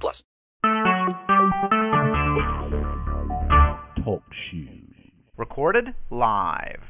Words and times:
plus. 0.00 0.24
Talk 4.04 4.22
shoes. 4.50 4.82
Recorded 5.36 5.94
live. 6.10 6.80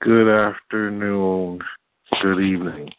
Good 0.00 0.28
afternoon. 0.28 1.60
Good 2.22 2.40
evening. 2.40 2.90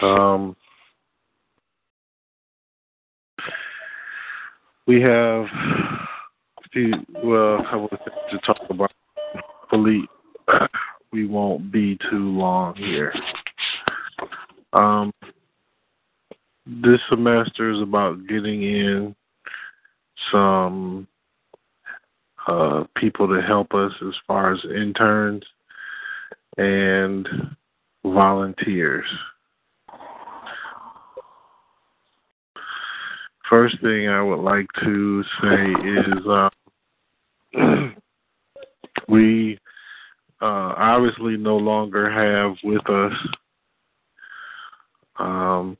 Um, 0.00 0.56
we 4.86 5.02
have 5.02 5.44
a 5.44 6.68
few, 6.72 6.92
well, 7.22 7.58
a 7.58 7.64
couple 7.64 7.88
of 7.92 7.98
things 7.98 8.30
to 8.30 8.38
talk 8.38 8.58
about. 8.70 8.92
Hopefully, 9.34 10.02
we 11.12 11.26
won't 11.26 11.70
be 11.70 11.98
too 12.10 12.30
long 12.30 12.74
here. 12.76 13.12
Um, 14.72 15.12
this 16.66 17.00
semester 17.08 17.72
is 17.72 17.80
about 17.80 18.26
getting 18.26 18.62
in 18.62 19.16
some 20.30 21.08
uh, 22.46 22.84
people 22.96 23.28
to 23.28 23.40
help 23.40 23.72
us 23.74 23.92
as 24.06 24.14
far 24.26 24.52
as 24.52 24.60
interns 24.64 25.42
and 26.58 27.26
volunteers. 28.04 29.06
First 33.48 33.80
thing 33.80 34.08
I 34.08 34.20
would 34.20 34.40
like 34.40 34.66
to 34.82 35.24
say 35.40 35.72
is 35.88 36.26
uh, 36.26 36.50
we 39.08 39.58
uh, 40.42 40.74
obviously 40.76 41.38
no 41.38 41.56
longer 41.56 42.10
have 42.10 42.56
with 42.62 42.88
us 42.90 43.12
um, 45.18 45.76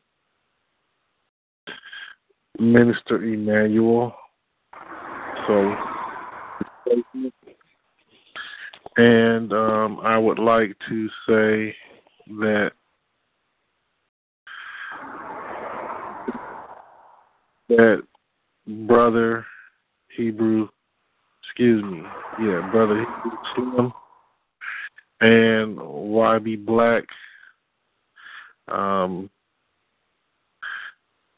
Minister 2.58 3.22
Emmanuel. 3.22 4.14
So, 5.46 5.74
and 8.96 9.52
um, 9.52 10.00
I 10.02 10.18
would 10.18 10.38
like 10.38 10.76
to 10.88 11.08
say 11.26 11.74
that 12.40 12.72
that 17.68 18.02
brother 18.66 19.46
Hebrew, 20.16 20.68
excuse 21.44 21.82
me, 21.84 22.02
yeah, 22.40 22.68
brother 22.70 22.98
Hebrew 22.98 23.38
Slim 23.54 23.92
and 25.20 25.76
YB 25.78 26.64
Black. 26.64 27.04
Um, 28.70 29.30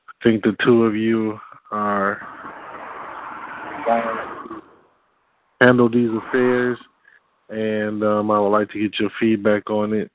I 0.09 0.12
think 0.23 0.42
the 0.42 0.56
two 0.64 0.84
of 0.84 0.95
you 0.95 1.39
are 1.70 2.20
handle 5.61 5.89
these 5.89 6.11
affairs, 6.11 6.79
and 7.48 8.02
um, 8.02 8.30
I 8.30 8.41
would 8.41 8.48
like 8.48 8.70
to 8.70 8.80
get 8.80 8.98
your 8.98 9.11
feedback 9.18 9.70
on 9.70 9.92
it. 9.92 10.11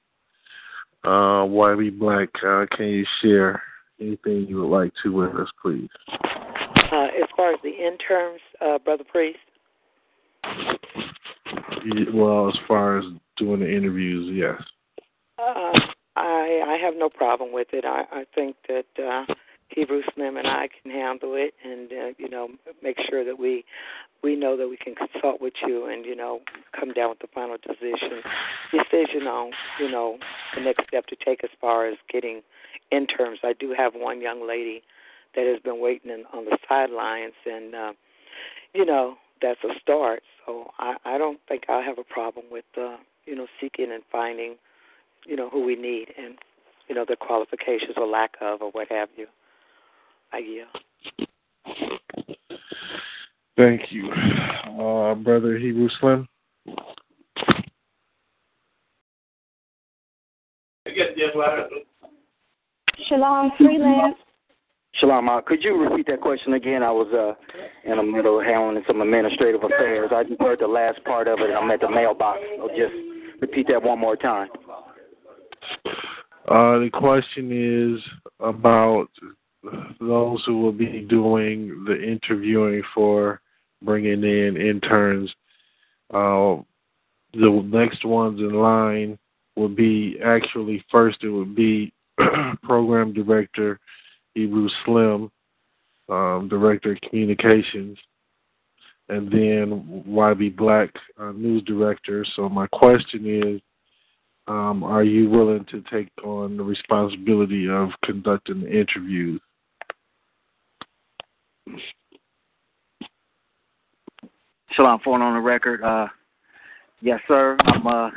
Uh, 1.04 1.46
YB 1.46 2.00
Black, 2.00 2.30
uh, 2.46 2.66
can 2.76 2.88
you 2.88 3.06
share 3.22 3.62
anything 4.02 4.48
you 4.48 4.58
would 4.62 4.76
like 4.76 4.92
to 5.04 5.12
with 5.14 5.36
us, 5.36 5.48
please? 5.62 5.90
Uh, 6.92 7.06
as 7.06 7.30
far 7.38 7.54
as 7.54 7.60
the 7.64 7.70
interns, 7.70 8.40
uh, 8.62 8.80
Brother 8.80 9.04
Priest? 9.04 9.38
Well, 12.14 12.50
as 12.50 12.56
far 12.68 12.98
as 12.98 13.06
doing 13.38 13.60
the 13.60 13.72
interviews, 13.72 14.32
yes. 14.36 14.62
Uh, 15.38 15.74
I 16.16 16.62
I 16.66 16.78
have 16.84 16.96
no 16.96 17.10
problem 17.10 17.52
with 17.52 17.68
it. 17.74 17.86
I 17.86 18.04
I 18.12 18.26
think 18.34 18.56
that 18.68 18.86
uh, 18.98 19.34
Hebrew 19.70 20.02
Slim 20.14 20.38
and 20.38 20.48
I 20.48 20.70
can 20.82 20.92
handle 20.92 21.34
it, 21.36 21.54
and 21.64 21.92
uh, 21.92 22.14
you 22.18 22.30
know, 22.30 22.50
make 22.82 22.98
sure 23.10 23.24
that 23.26 23.38
we 23.40 23.66
we 24.24 24.36
know 24.36 24.56
that 24.58 24.68
we 24.68 24.78
can 24.78 24.96
consult 24.96 25.42
with 25.42 25.54
you, 25.66 25.86
and 25.86 26.06
you 26.06 26.16
know, 26.16 26.40
come 26.78 26.94
down 26.94 27.10
with 27.10 27.20
the 27.20 27.28
final 27.34 27.58
decision 27.58 28.22
decision 28.72 29.28
on 29.28 29.52
you 29.80 29.90
know 29.90 30.18
the 30.56 30.62
next 30.62 30.88
step 30.88 31.06
to 31.08 31.16
take 31.24 31.44
as 31.44 31.50
far 31.60 31.88
as 31.88 31.98
getting 32.12 32.42
interns. 32.92 33.40
I 33.44 33.54
do 33.54 33.74
have 33.78 33.94
one 33.96 34.22
young 34.22 34.48
lady 34.48 34.84
that 35.36 35.46
has 35.46 35.60
been 35.62 35.82
waiting 35.82 36.12
in, 36.12 36.24
on 36.34 36.46
the 36.46 36.58
sidelines, 36.68 37.34
and 37.46 37.76
uh, 37.76 37.94
you 38.74 38.86
know 38.86 39.16
that's 39.42 39.64
a 39.64 39.78
start. 39.82 40.24
So 40.46 40.72
I, 40.80 40.96
I 41.04 41.18
don't 41.18 41.40
think 41.48 41.64
I'll 41.68 41.84
have 41.84 41.98
a 41.98 42.04
problem 42.04 42.46
with 42.52 42.66
uh, 42.78 42.98
you 43.26 43.36
know 43.36 43.48
seeking 43.60 43.92
and 43.92 44.04
finding 44.12 44.56
you 45.26 45.36
know 45.36 45.50
who 45.50 45.64
we 45.64 45.76
need 45.76 46.08
and 46.18 46.36
you 46.88 46.96
know 46.96 47.06
their 47.08 47.16
qualifications 47.16 47.94
or 47.98 48.08
lack 48.08 48.32
of 48.42 48.62
or 48.62 48.72
what 48.72 48.88
have 48.90 49.10
you. 49.16 49.28
I 50.34 50.40
yield. 50.40 50.68
Thank 53.58 53.92
you, 53.92 54.12
uh, 54.12 55.16
brother 55.16 55.58
Hebrew 55.58 55.90
Slim. 56.00 56.28
Shalom 63.08 63.52
Freelance. 63.58 64.16
Shalom. 64.96 65.28
Uh, 65.28 65.42
could 65.42 65.64
you 65.64 65.78
repeat 65.78 66.08
that 66.08 66.22
question 66.22 66.54
again? 66.54 66.82
I 66.82 66.92
was 66.92 67.08
uh, 67.14 67.34
in 67.90 67.98
the 67.98 68.04
middle 68.04 68.40
of 68.40 68.46
handling 68.46 68.84
some 68.88 69.02
administrative 69.02 69.64
affairs. 69.64 70.12
I 70.14 70.24
just 70.24 70.40
heard 70.40 70.60
the 70.60 70.68
last 70.68 71.04
part 71.04 71.28
of 71.28 71.40
it, 71.40 71.50
and 71.50 71.54
I'm 71.54 71.70
at 71.72 71.82
the 71.82 71.90
mailbox. 71.90 72.40
So 72.58 72.70
just 72.70 72.94
repeat 73.42 73.68
that 73.70 73.84
one 73.84 74.00
more 74.00 74.16
time. 74.16 74.48
Uh, 76.48 76.80
the 76.80 76.90
question 76.94 77.96
is 77.96 78.02
about 78.40 79.08
those 80.00 80.44
who 80.46 80.62
will 80.62 80.72
be 80.72 81.02
doing 81.10 81.86
the 81.88 82.02
interviewing 82.02 82.84
for 82.94 83.42
bringing 83.82 84.24
in 84.24 84.58
interns. 84.58 85.34
Uh, 86.14 86.58
the 87.34 87.62
next 87.66 88.06
ones 88.06 88.40
in 88.40 88.54
line 88.54 89.18
will 89.56 89.70
be 89.70 90.18
actually 90.24 90.84
first. 90.92 91.24
It 91.24 91.30
would 91.30 91.56
be 91.56 91.92
program 92.64 93.14
director 93.14 93.80
Hebrew 94.36 94.70
Slim, 94.84 95.32
um, 96.10 96.48
director 96.50 96.92
of 96.92 97.02
communications, 97.10 97.98
and 99.10 99.32
then 99.32 100.04
YB 100.08 100.56
Black, 100.56 100.90
uh, 101.20 101.32
news 101.32 101.64
director. 101.64 102.26
So 102.36 102.50
my 102.50 102.68
question 102.68 103.26
is, 103.26 103.62
um, 104.48 104.84
are 104.84 105.04
you 105.04 105.30
willing 105.30 105.66
to 105.72 105.84
take 105.92 106.10
on 106.24 106.58
the 106.58 106.64
responsibility 106.64 107.68
of 107.70 107.90
conducting 108.04 108.64
the? 108.64 109.40
Shalom, 114.72 115.00
phone 115.04 115.22
on 115.22 115.34
the 115.36 115.40
record. 115.40 115.82
Uh, 115.84 116.08
yes, 117.02 117.20
sir. 117.28 117.58
I'm 117.66 117.88
uh, 117.88 118.10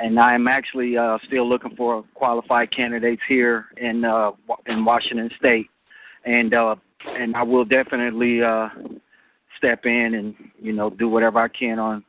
and 0.00 0.18
I'm 0.18 0.46
actually 0.46 0.96
uh, 0.96 1.18
still 1.26 1.48
looking 1.48 1.74
for 1.76 2.04
qualified 2.14 2.70
candidates 2.74 3.22
here 3.28 3.66
in 3.78 4.04
uh, 4.04 4.30
in 4.66 4.84
Washington 4.84 5.30
State, 5.38 5.66
and 6.24 6.54
uh, 6.54 6.76
and 7.06 7.34
I 7.34 7.42
will 7.42 7.64
definitely 7.64 8.42
uh, 8.42 8.68
step 9.56 9.84
in 9.84 10.14
and 10.14 10.34
you 10.60 10.72
know 10.72 10.90
do 10.90 11.08
whatever 11.08 11.40
I 11.40 11.48
can 11.48 11.78
on 11.78 12.04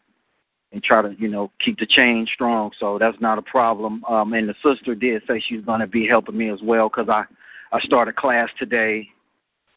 and 0.71 0.83
try 0.83 1.01
to 1.01 1.15
you 1.17 1.27
know 1.27 1.51
keep 1.63 1.79
the 1.79 1.85
chain 1.85 2.27
strong. 2.33 2.71
So 2.79 2.97
that's 2.99 3.19
not 3.19 3.37
a 3.37 3.41
problem. 3.43 4.03
Um, 4.05 4.33
and 4.33 4.49
the 4.49 4.55
sister 4.63 4.95
did 4.95 5.21
say 5.27 5.43
she's 5.47 5.63
going 5.65 5.79
to 5.79 5.87
be 5.87 6.07
helping 6.07 6.37
me 6.37 6.49
as 6.49 6.59
well 6.63 6.89
because 6.89 7.09
I 7.09 7.23
I 7.71 7.79
started 7.81 8.15
class 8.15 8.49
today 8.57 9.07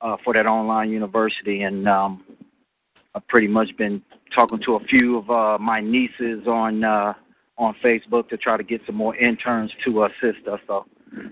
uh, 0.00 0.16
for 0.24 0.34
that 0.34 0.46
online 0.46 0.90
university, 0.90 1.62
and 1.62 1.88
um, 1.88 2.24
I've 3.14 3.26
pretty 3.28 3.48
much 3.48 3.76
been 3.76 4.02
talking 4.34 4.60
to 4.64 4.74
a 4.76 4.80
few 4.84 5.18
of 5.18 5.30
uh, 5.30 5.58
my 5.58 5.80
nieces 5.80 6.46
on 6.46 6.84
uh, 6.84 7.14
on 7.58 7.74
Facebook 7.84 8.28
to 8.28 8.36
try 8.36 8.56
to 8.56 8.62
get 8.62 8.80
some 8.86 8.96
more 8.96 9.16
interns 9.16 9.70
to 9.84 10.04
assist 10.04 10.48
us. 10.48 10.60
So 10.66 10.86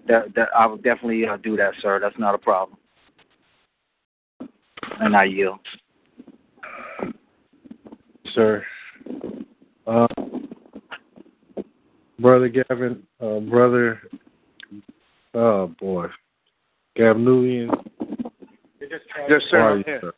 that, 0.06 0.35
that 0.35 0.49
I 0.56 0.67
would 0.67 0.83
definitely 0.83 1.27
uh, 1.27 1.37
do 1.39 1.56
that, 1.56 1.73
sir. 1.81 1.99
That's 2.01 2.19
not 2.19 2.35
a 2.35 2.39
problem. 2.39 2.79
And 5.01 5.17
I 5.17 5.25
yield. 5.25 5.59
Sir, 8.35 8.63
uh, 9.91 10.07
Brother 12.21 12.49
Gavin, 12.49 13.03
uh, 13.21 13.41
brother, 13.41 14.01
oh 15.35 15.75
boy, 15.81 16.07
Gavnulian. 16.97 17.71
Yes, 18.81 19.43
sir. 19.51 19.59
How 19.59 19.67
are 19.67 19.77
you, 19.79 19.85
sir? 20.01 20.13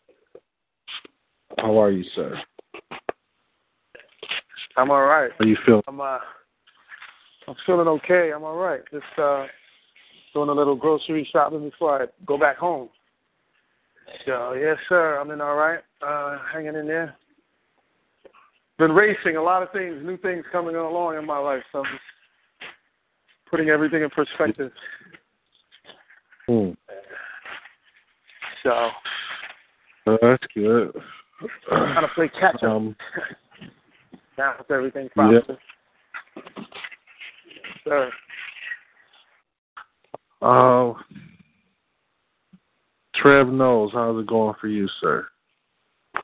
How 1.59 1.79
are 1.79 1.91
you, 1.91 2.05
sir? 2.15 2.41
I'm 4.77 4.91
all 4.91 5.05
right. 5.05 5.31
How 5.39 5.45
you 5.45 5.57
feeling? 5.65 5.83
I'm 5.89 6.01
uh, 6.01 6.19
I'm 7.49 7.55
feeling 7.65 7.89
okay. 7.89 8.33
I'm 8.35 8.45
all 8.45 8.57
right. 8.57 8.81
Just 8.93 9.05
uh, 9.19 9.47
doing 10.35 10.49
a 10.49 10.53
little 10.53 10.77
grocery 10.77 11.29
shopping 11.33 11.69
before 11.69 12.03
I 12.03 12.07
go 12.27 12.37
back 12.37 12.59
home. 12.59 12.89
So 14.27 14.53
yes, 14.53 14.77
sir. 14.89 15.19
I'm 15.19 15.31
in 15.31 15.41
all 15.41 15.57
right. 15.57 15.81
Uh, 16.07 16.39
hanging 16.53 16.75
in 16.75 16.87
there. 16.87 17.17
Been 18.83 18.91
racing. 18.97 19.37
A 19.37 19.41
lot 19.43 19.63
of 19.63 19.71
things, 19.71 19.95
new 20.03 20.17
things 20.17 20.45
coming 20.51 20.75
along 20.75 21.17
in 21.17 21.25
my 21.25 21.39
life. 21.39 21.63
So 21.71 21.85
I'm 21.85 21.85
just 21.85 22.03
putting 23.49 23.69
everything 23.69 24.03
in 24.03 24.11
perspective. 24.11 24.73
Hmm. 26.49 26.71
So 28.65 28.91
Uh, 30.09 30.17
that's 30.21 30.45
good. 30.53 31.01
trying 31.69 32.03
to 32.03 32.09
play 32.13 32.29
catch 32.29 32.57
up 32.57 32.65
Um, 32.65 32.97
now 34.37 34.57
with 34.59 34.69
everything 34.69 35.09
Yeah. 35.15 35.41
positive. 35.41 35.59
Sir. 37.85 38.13
uh, 40.41 40.95
Trev 43.15 43.47
knows. 43.47 43.93
How's 43.93 44.19
it 44.21 44.27
going 44.27 44.55
for 44.55 44.67
you, 44.67 44.89
sir? 44.89 45.29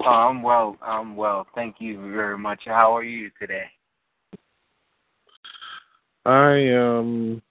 Oh, 0.05 0.07
I'm 0.07 0.43
well. 0.43 0.77
I'm 0.81 1.17
well. 1.17 1.47
Thank 1.55 1.77
you 1.81 2.01
very 2.13 2.39
much. 2.39 2.61
How 2.67 2.97
are 2.97 3.03
you 3.03 3.31
today? 3.41 3.65
I 6.25 6.73
um 6.75 7.43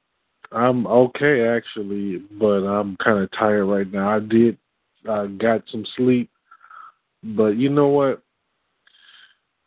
I'm 0.51 0.87
okay 0.87 1.47
actually, 1.47 2.23
but 2.39 2.63
I'm 2.65 2.95
kind 2.97 3.19
of 3.19 3.29
tired 3.31 3.65
right 3.65 3.91
now. 3.91 4.15
I 4.15 4.19
did 4.19 4.57
I 5.09 5.27
got 5.27 5.63
some 5.71 5.85
sleep, 5.95 6.29
but 7.23 7.57
you 7.57 7.69
know 7.69 7.87
what? 7.87 8.21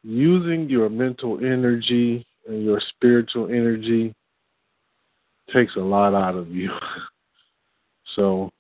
Using 0.02 0.70
your 0.70 0.88
mental 0.88 1.38
energy 1.38 2.26
and 2.46 2.64
your 2.64 2.80
spiritual 2.96 3.46
energy 3.46 4.14
takes 5.52 5.76
a 5.76 5.80
lot 5.80 6.14
out 6.14 6.36
of 6.36 6.48
you. 6.48 6.70
So 8.16 8.50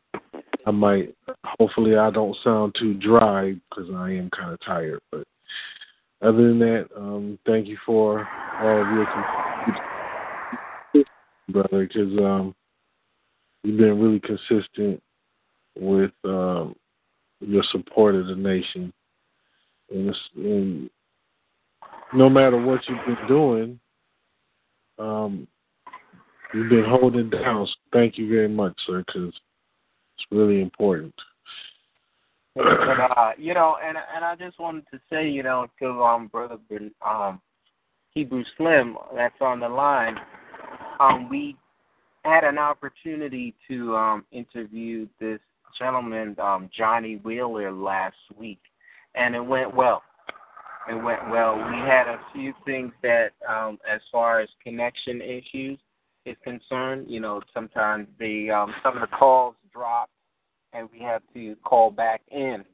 I 0.66 0.70
might 0.70 1.14
hopefully 1.58 1.96
I 1.96 2.10
don't 2.10 2.36
sound 2.44 2.74
too 2.78 2.94
dry 2.94 3.54
because 3.68 3.90
I 3.94 4.10
am 4.10 4.30
kind 4.30 4.52
of 4.52 4.60
tired, 4.60 5.00
but 5.10 5.26
other 6.22 6.48
than 6.48 6.58
that, 6.58 6.88
um, 6.96 7.38
thank 7.46 7.66
you 7.66 7.78
for 7.86 8.28
all 8.60 8.82
of 8.82 8.86
your 8.92 9.06
brother, 11.48 11.86
because 11.86 12.18
um, 12.18 12.54
you've 13.62 13.78
been 13.78 13.98
really 13.98 14.20
consistent 14.20 15.02
with 15.78 16.12
um, 16.24 16.76
your 17.40 17.62
support 17.72 18.14
of 18.14 18.26
the 18.26 18.34
nation, 18.34 18.92
and, 19.90 20.14
and 20.36 20.90
no 22.12 22.28
matter 22.28 22.60
what 22.60 22.86
you've 22.86 23.06
been 23.06 23.26
doing, 23.26 23.80
um, 24.98 25.48
you've 26.52 26.68
been 26.68 26.84
holding 26.84 27.30
down. 27.30 27.66
So 27.66 27.72
thank 27.94 28.18
you 28.18 28.28
very 28.28 28.48
much, 28.48 28.74
sir, 28.86 29.02
because 29.06 29.32
it's 30.20 30.32
really 30.32 30.60
important. 30.60 31.14
But 32.54 32.64
uh, 32.64 33.32
you 33.38 33.54
know, 33.54 33.76
and 33.82 33.96
and 34.14 34.24
I 34.24 34.34
just 34.36 34.58
wanted 34.58 34.84
to 34.92 35.00
say, 35.10 35.28
you 35.28 35.42
know, 35.42 35.66
to 35.80 36.02
um 36.02 36.26
brother 36.28 36.58
um 37.06 37.40
Hebrew 38.12 38.44
Slim 38.56 38.96
that's 39.14 39.40
on 39.40 39.60
the 39.60 39.68
line, 39.68 40.16
um 40.98 41.28
we 41.28 41.56
had 42.24 42.44
an 42.44 42.58
opportunity 42.58 43.54
to 43.68 43.96
um 43.96 44.24
interview 44.32 45.06
this 45.20 45.38
gentleman, 45.78 46.36
um 46.40 46.68
Johnny 46.76 47.16
Wheeler 47.16 47.72
last 47.72 48.16
week 48.36 48.60
and 49.14 49.34
it 49.34 49.40
went 49.40 49.74
well. 49.74 50.02
It 50.88 50.94
went 50.94 51.30
well. 51.30 51.56
We 51.56 51.76
had 51.76 52.08
a 52.08 52.20
few 52.32 52.52
things 52.64 52.92
that 53.02 53.30
um 53.48 53.78
as 53.88 54.00
far 54.10 54.40
as 54.40 54.48
connection 54.62 55.22
issues 55.22 55.78
is 56.26 56.36
concerned, 56.42 57.06
you 57.08 57.20
know, 57.20 57.40
sometimes 57.54 58.08
the 58.18 58.50
um 58.50 58.74
some 58.82 58.96
of 58.96 59.08
the 59.08 59.16
calls 59.16 59.54
drop 59.72 60.10
and 60.72 60.88
we 60.92 61.00
have 61.00 61.22
to 61.34 61.56
call 61.64 61.90
back 61.90 62.22
in. 62.30 62.64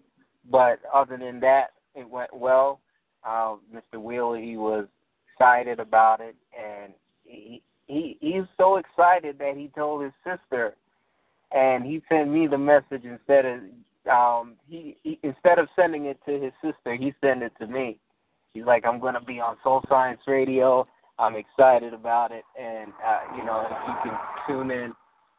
But 0.50 0.80
other 0.92 1.16
than 1.16 1.40
that, 1.40 1.70
it 1.94 2.08
went 2.08 2.34
well. 2.34 2.80
Uh, 3.24 3.56
Mr. 3.74 4.00
Wheeler, 4.00 4.38
he 4.40 4.56
was 4.56 4.86
excited 5.32 5.80
about 5.80 6.20
it, 6.20 6.36
and 6.56 6.92
he 7.24 7.62
he 7.86 8.16
he's 8.20 8.44
so 8.56 8.76
excited 8.76 9.38
that 9.38 9.56
he 9.56 9.70
told 9.74 10.02
his 10.02 10.12
sister, 10.24 10.74
and 11.52 11.84
he 11.84 12.02
sent 12.08 12.30
me 12.30 12.46
the 12.46 12.58
message 12.58 13.04
instead 13.04 13.44
of 13.44 13.60
um 14.10 14.54
he, 14.68 14.96
he 15.02 15.18
instead 15.22 15.58
of 15.58 15.68
sending 15.74 16.06
it 16.06 16.18
to 16.26 16.38
his 16.38 16.52
sister, 16.62 16.94
he 16.94 17.12
sent 17.20 17.42
it 17.42 17.52
to 17.60 17.66
me. 17.66 17.98
He's 18.54 18.64
like, 18.64 18.86
I'm 18.86 19.00
to 19.00 19.20
be 19.20 19.40
on 19.40 19.56
Soul 19.62 19.82
Science 19.88 20.20
Radio. 20.26 20.86
I'm 21.18 21.34
excited 21.34 21.92
about 21.92 22.30
it, 22.30 22.44
and 22.60 22.92
uh, 23.04 23.36
you 23.36 23.44
know, 23.44 23.66
if 23.68 23.76
you 23.88 24.10
can 24.10 24.18
tune 24.46 24.70
in 24.70 24.92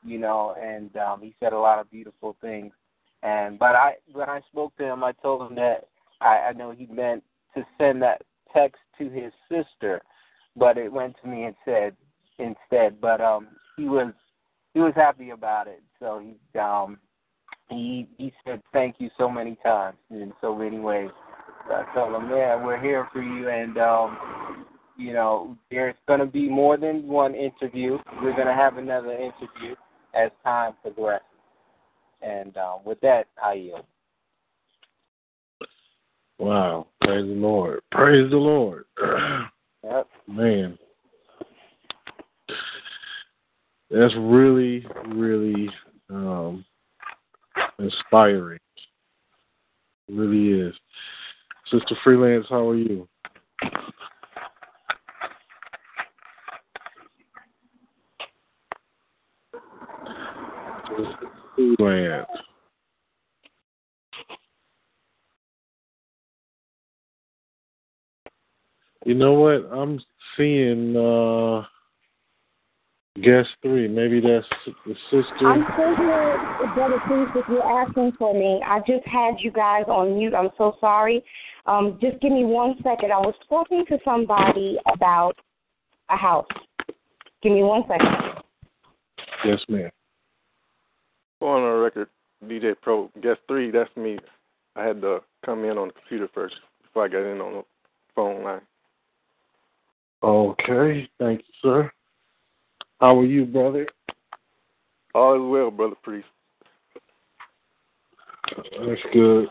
you 0.08 0.18
know, 0.18 0.56
and 0.62 0.96
um, 0.98 1.22
he 1.22 1.36
said 1.40 1.54
a 1.54 1.60
lot 1.60 1.80
of 1.80 1.92
beautiful 1.92 2.38
things. 2.42 2.72
And 3.24 3.60
but 3.60 3.76
I 3.76 3.96
when 4.14 4.30
I 4.30 4.42
spoke 4.50 4.76
to 4.78 4.86
him, 4.86 5.04
I 5.04 5.12
told 5.12 5.50
him 5.50 5.56
that 5.56 5.90
I, 6.22 6.38
I 6.50 6.54
know 6.54 6.72
he 6.72 6.88
meant 6.88 7.24
to 7.56 7.66
send 7.78 8.02
that 8.04 8.22
text 8.54 8.80
to 8.98 9.10
his 9.10 9.34
sister, 9.50 10.02
but 10.56 10.78
it 10.78 10.92
went 10.92 11.16
to 11.22 11.28
me 11.28 11.44
and 11.44 11.56
said 11.66 11.96
instead. 12.40 13.02
But 13.02 13.20
um, 13.20 13.48
he 13.76 13.86
was 13.86 14.14
he 14.74 14.80
was 14.80 14.94
happy 14.96 15.32
about 15.32 15.68
it. 15.68 15.84
So 16.00 16.22
he 16.24 16.60
um 16.60 17.00
he 17.70 18.08
he 18.18 18.32
said 18.46 18.62
thank 18.72 18.96
you 19.00 19.10
so 19.18 19.30
many 19.30 19.58
times 19.62 19.98
in 20.10 20.32
so 20.40 20.56
many 20.56 20.80
ways. 20.80 21.10
So 21.68 21.74
I 21.74 21.94
told 21.94 22.16
him, 22.16 22.30
man, 22.30 22.64
we're 22.64 22.80
here 22.80 23.10
for 23.12 23.22
you, 23.22 23.50
and 23.50 23.78
um, 23.78 24.66
you 24.96 25.12
know, 25.12 25.58
there's 25.70 25.96
going 26.08 26.22
to 26.22 26.26
be 26.26 26.48
more 26.48 26.78
than 26.78 27.08
one 27.08 27.36
interview. 27.36 27.98
We're 28.22 28.36
going 28.36 28.48
to 28.48 28.54
have 28.54 28.78
another 28.78 29.12
interview 29.12 29.76
as 30.14 30.32
time 30.44 30.74
progresses. 30.82 31.24
And 32.22 32.56
uh, 32.58 32.78
with 32.84 33.00
that, 33.02 33.28
I 33.44 33.54
yield. 33.54 33.86
Wow, 36.40 36.88
praise 37.02 37.26
the 37.26 37.34
Lord, 37.34 37.82
praise 37.92 38.30
the 38.30 38.38
Lord, 38.38 38.86
Yep. 39.84 40.08
man. 40.28 40.78
That's 43.90 44.14
really, 44.18 44.86
really 45.08 45.70
um, 46.10 46.64
inspiring. 47.80 48.60
It 50.08 50.14
really 50.14 50.60
is. 50.62 50.76
Sister 51.72 51.96
Freelance, 52.04 52.46
how 52.50 52.70
are 52.70 52.76
you? 52.76 53.08
Sister 61.78 62.26
You 69.06 69.14
know 69.14 69.34
what? 69.34 69.70
I'm 69.72 70.00
seeing 70.36 70.96
uh 70.98 71.64
guest 73.22 73.50
three. 73.62 73.88
Maybe 73.88 74.20
that's 74.20 74.46
the 74.86 74.96
sister. 75.10 75.48
I'm 75.48 75.66
still 75.74 75.96
here, 75.96 76.72
Brother 76.76 77.00
Priest, 77.06 77.32
if 77.36 77.46
you're 77.48 77.64
asking 77.64 78.12
for 78.18 78.34
me. 78.34 78.62
I 78.66 78.80
just 78.80 79.06
had 79.08 79.36
you 79.40 79.52
guys 79.52 79.86
on 79.88 80.18
mute. 80.18 80.34
I'm 80.34 80.50
so 80.58 80.76
sorry. 80.80 81.24
Um, 81.68 81.98
just 82.02 82.20
give 82.22 82.32
me 82.32 82.44
one 82.44 82.76
second. 82.84 83.12
I 83.12 83.20
was 83.20 83.36
talking 83.50 83.86
to 83.88 83.98
somebody 84.04 84.78
about 84.94 85.36
a 86.10 86.18
house. 86.18 86.48
Give 87.42 87.54
me 87.54 87.64
one 87.64 87.84
second. 87.88 88.44
Yes, 89.46 89.60
ma'am. 89.70 89.90
On 91.48 91.62
the 91.62 91.82
record, 91.82 92.10
DJ 92.46 92.76
Pro, 92.82 93.10
guest 93.24 93.40
three, 93.48 93.72
that's 93.72 93.96
me. 93.96 94.20
I 94.76 94.84
had 94.84 95.02
to 95.02 95.20
come 95.46 95.64
in 95.64 95.78
on 95.78 95.88
the 95.88 95.94
computer 95.94 96.28
first 96.34 96.56
before 96.84 97.06
I 97.06 97.08
got 97.08 97.20
in 97.20 97.40
on 97.40 97.54
the 97.54 97.64
phone 98.14 98.44
line. 98.44 98.62
Okay, 100.22 101.10
thank 101.20 101.40
you, 101.40 101.54
sir. 101.62 101.92
How 103.00 103.18
are 103.18 103.26
you, 103.26 103.46
brother? 103.46 103.88
All 105.16 105.36
is 105.36 105.50
well, 105.50 105.72
Brother 105.72 105.96
Priest. 106.04 106.28
That's 108.56 109.02
good. 109.14 109.48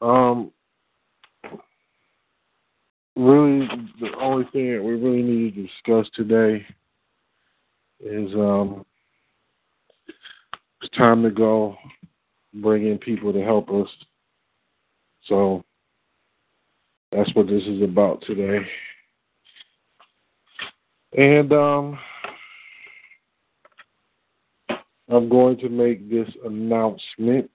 Um, 0.00 0.50
really, 3.16 3.68
the 4.00 4.16
only 4.18 4.46
thing 4.50 4.72
that 4.72 4.82
we 4.82 4.94
really 4.94 5.22
need 5.22 5.54
to 5.56 5.62
discuss 5.62 6.10
today 6.14 6.64
is 8.00 8.32
um, 8.34 8.86
it's 10.84 10.96
time 10.96 11.22
to 11.22 11.30
go 11.30 11.76
bring 12.54 12.86
in 12.86 12.98
people 12.98 13.32
to 13.32 13.42
help 13.42 13.70
us. 13.70 13.88
So 15.24 15.64
that's 17.10 17.34
what 17.34 17.46
this 17.46 17.62
is 17.62 17.82
about 17.82 18.22
today. 18.26 18.58
And 21.16 21.52
um, 21.52 21.98
I'm 25.08 25.28
going 25.28 25.56
to 25.58 25.68
make 25.68 26.10
this 26.10 26.28
announcement. 26.44 27.50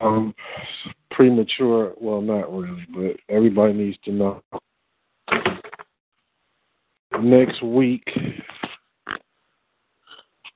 Um, 0.00 0.32
premature, 1.10 1.92
well, 2.00 2.20
not 2.20 2.52
really, 2.52 2.86
but 2.94 3.16
everybody 3.34 3.72
needs 3.72 3.98
to 4.04 4.12
know. 4.12 4.42
Next 7.20 7.62
week, 7.62 8.04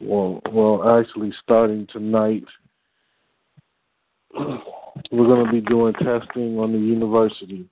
well, 0.00 0.40
well, 0.50 0.98
actually, 0.98 1.32
starting 1.42 1.86
tonight, 1.92 2.44
we're 4.34 5.26
going 5.26 5.46
to 5.46 5.52
be 5.52 5.60
doing 5.60 5.92
testing 5.94 6.58
on 6.58 6.72
the 6.72 6.78
university 6.78 7.68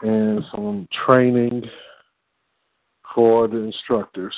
and 0.00 0.42
some 0.54 0.88
training 1.06 1.62
for 3.14 3.46
the 3.48 3.58
instructors. 3.58 4.34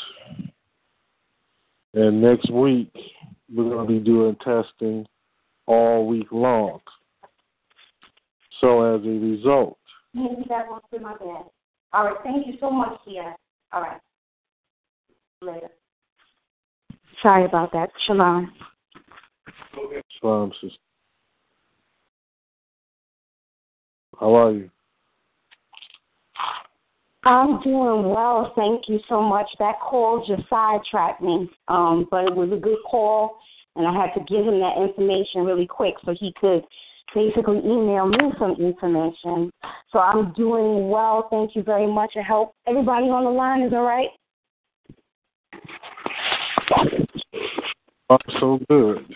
And 1.95 2.21
next 2.21 2.51
week, 2.51 2.93
we're 3.55 3.71
going 3.71 3.87
to 3.87 3.93
be 3.93 4.01
doing 4.01 4.37
testing 4.45 5.07
all 5.67 6.07
week 6.07 6.27
long. 6.33 6.81
So, 8.61 8.95
as 8.95 9.05
a 9.05 9.09
result, 9.09 9.79
Maybe 10.15 10.45
that 10.49 10.69
won't 10.69 10.89
be 10.93 10.99
my 10.99 11.17
bed. 11.17 11.45
All 11.93 12.05
right. 12.05 12.17
Thank 12.23 12.47
you 12.47 12.55
so 12.61 12.71
much, 12.71 12.99
Tia. 13.05 13.35
All 13.73 13.83
right. 13.83 14.01
Later. 15.43 15.71
Sorry 17.23 17.45
about 17.45 17.73
that. 17.73 17.91
Shalom. 18.07 18.53
Shalom, 20.21 20.53
sister. 20.61 20.79
How 24.19 24.35
are 24.35 24.53
you? 24.53 24.71
I'm 27.25 27.61
doing 27.63 28.11
well. 28.11 28.53
Thank 28.55 28.89
you 28.89 29.01
so 29.09 29.23
much. 29.23 29.47
That 29.59 29.81
call 29.81 30.25
just 30.27 30.49
sidetracked 30.49 31.23
me, 31.23 31.51
um, 31.69 32.07
but 32.11 32.25
it 32.25 32.35
was 32.35 32.53
a 32.53 32.57
good 32.57 32.79
call, 32.89 33.39
and 33.77 33.87
I 33.87 33.93
had 33.93 34.13
to 34.15 34.21
give 34.29 34.47
him 34.47 34.61
that 34.61 34.77
information 34.77 35.45
really 35.45 35.67
quick 35.67 35.95
so 36.05 36.15
he 36.19 36.35
could 36.39 36.65
basically 37.15 37.59
email 37.59 38.07
me 38.07 38.19
some 38.39 38.57
information. 38.61 39.51
So 39.91 40.01
I'm 40.01 40.33
doing 40.35 40.89
well. 40.91 41.29
Thank 41.31 41.57
you 41.57 41.63
very 41.63 41.87
much. 41.87 42.13
I 42.17 42.23
hope 42.23 42.55
everybody 42.67 43.07
on 43.07 43.25
the 43.25 43.31
line 43.31 43.63
is 43.63 43.73
all 43.73 43.83
right. 43.83 44.11
Oh, 48.11 48.19
so 48.39 48.61
good. 48.69 49.07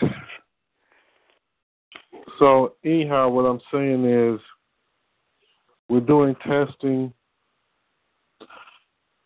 So, 2.38 2.75
anyhow, 2.85 3.28
what 3.28 3.42
I'm 3.42 3.61
saying 3.73 4.04
is 4.04 4.40
we're 5.88 6.00
doing 6.00 6.37
testing 6.37 7.12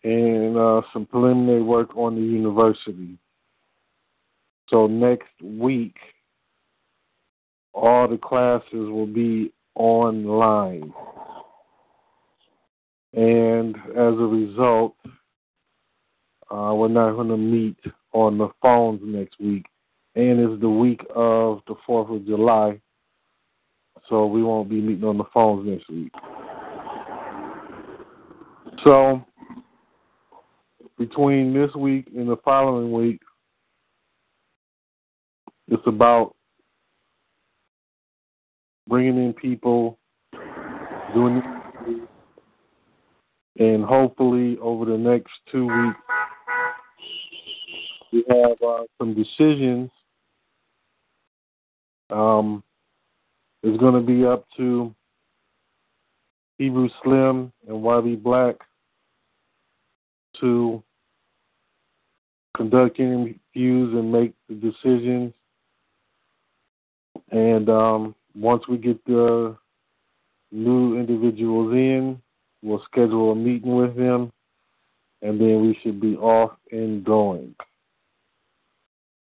and 0.02 0.56
uh, 0.56 0.82
some 0.92 1.06
preliminary 1.06 1.62
work 1.62 1.96
on 1.96 2.16
the 2.16 2.22
university. 2.22 3.18
So, 4.68 4.86
next 4.86 5.30
week, 5.42 5.94
all 7.74 8.08
the 8.08 8.18
classes 8.18 8.64
will 8.72 9.06
be 9.06 9.52
online. 9.74 10.92
And 13.12 13.76
as 13.76 14.14
a 14.14 14.26
result, 14.26 14.96
uh, 16.50 16.72
we're 16.74 16.88
not 16.88 17.12
going 17.12 17.28
to 17.28 17.36
meet 17.36 17.76
on 18.12 18.38
the 18.38 18.48
phones 18.60 19.00
next 19.02 19.38
week. 19.40 19.66
And 20.14 20.38
it's 20.40 20.60
the 20.60 20.68
week 20.68 21.00
of 21.14 21.60
the 21.66 21.74
4th 21.88 22.14
of 22.14 22.26
July, 22.26 22.80
so 24.08 24.26
we 24.26 24.42
won't 24.42 24.68
be 24.68 24.80
meeting 24.80 25.04
on 25.04 25.16
the 25.16 25.24
phones 25.32 25.66
next 25.66 25.88
week. 25.88 26.12
So, 28.84 29.24
between 30.98 31.54
this 31.54 31.74
week 31.74 32.08
and 32.14 32.28
the 32.28 32.36
following 32.44 32.92
week, 32.92 33.20
it's 35.68 35.82
about 35.86 36.34
bringing 38.88 39.16
in 39.16 39.32
people, 39.32 39.98
doing 41.14 41.42
and 43.58 43.84
hopefully 43.84 44.56
over 44.60 44.84
the 44.84 44.96
next 44.96 45.30
two 45.50 45.66
weeks, 45.66 45.98
we 48.12 48.24
have 48.28 48.56
uh, 48.66 48.82
some 48.98 49.14
decisions. 49.14 49.90
Um, 52.10 52.62
it's 53.62 53.78
going 53.78 53.94
to 53.94 54.00
be 54.00 54.26
up 54.26 54.44
to 54.58 54.94
Hebrew 56.58 56.88
Slim 57.02 57.52
and 57.66 57.78
YB 57.78 58.22
Black 58.22 58.56
to 60.40 60.82
conduct 62.56 63.00
interviews 63.00 63.94
and 63.94 64.12
make 64.12 64.34
the 64.48 64.54
decisions. 64.54 65.32
And 67.30 67.68
um, 67.70 68.14
once 68.34 68.68
we 68.68 68.76
get 68.76 69.02
the 69.06 69.56
new 70.50 70.98
individuals 70.98 71.72
in, 71.72 72.20
we'll 72.62 72.82
schedule 72.84 73.32
a 73.32 73.34
meeting 73.34 73.74
with 73.74 73.96
them, 73.96 74.30
and 75.22 75.40
then 75.40 75.62
we 75.62 75.78
should 75.82 76.00
be 76.00 76.16
off 76.16 76.52
and 76.70 77.02
going. 77.04 77.54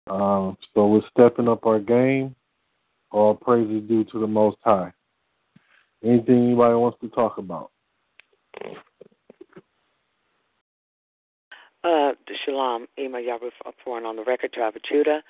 Um, 0.09 0.57
so 0.73 0.87
we're 0.87 1.01
stepping 1.11 1.47
up 1.47 1.65
our 1.65 1.79
game. 1.79 2.35
All 3.11 3.35
praise 3.35 3.69
is 3.69 3.87
due 3.87 4.03
to 4.05 4.19
the 4.19 4.27
Most 4.27 4.57
High. 4.63 4.91
Anything 6.03 6.47
anybody 6.47 6.75
wants 6.75 6.97
to 7.01 7.09
talk 7.09 7.37
about? 7.37 7.71
Uh, 11.83 12.11
Shalom, 12.45 12.87
Ema 12.97 13.19
Yaruforan 13.19 14.05
on 14.05 14.15
the 14.15 14.23
record, 14.23 14.51
Driver 14.51 14.79
Judah. 14.89 15.21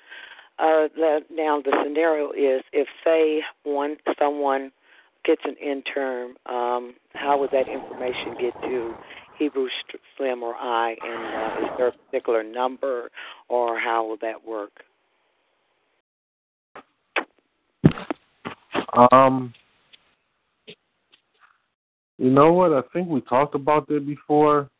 Uh, 0.58 0.86
the, 0.94 1.20
now 1.30 1.60
the 1.60 1.76
scenario 1.84 2.30
is 2.30 2.62
if 2.72 2.86
say 3.04 3.42
one 3.64 3.96
someone 4.18 4.70
gets 5.24 5.42
an 5.44 5.56
intern, 5.56 6.34
um, 6.46 6.94
how 7.14 7.38
would 7.38 7.50
that 7.50 7.66
information 7.68 8.36
get 8.40 8.54
to 8.62 8.94
Hebrew 9.38 9.68
Slim 10.16 10.42
or 10.42 10.54
I, 10.54 10.96
and 11.02 11.64
uh, 11.64 11.66
is 11.66 11.78
there 11.78 11.88
a 11.88 11.92
particular 11.92 12.42
number, 12.42 13.10
or 13.48 13.78
how 13.78 14.06
will 14.06 14.18
that 14.22 14.46
work? 14.46 14.72
Um, 19.12 19.52
you 22.18 22.30
know 22.30 22.52
what? 22.52 22.72
I 22.72 22.82
think 22.92 23.08
we 23.08 23.20
talked 23.22 23.54
about 23.54 23.88
that 23.88 24.06
before, 24.06 24.70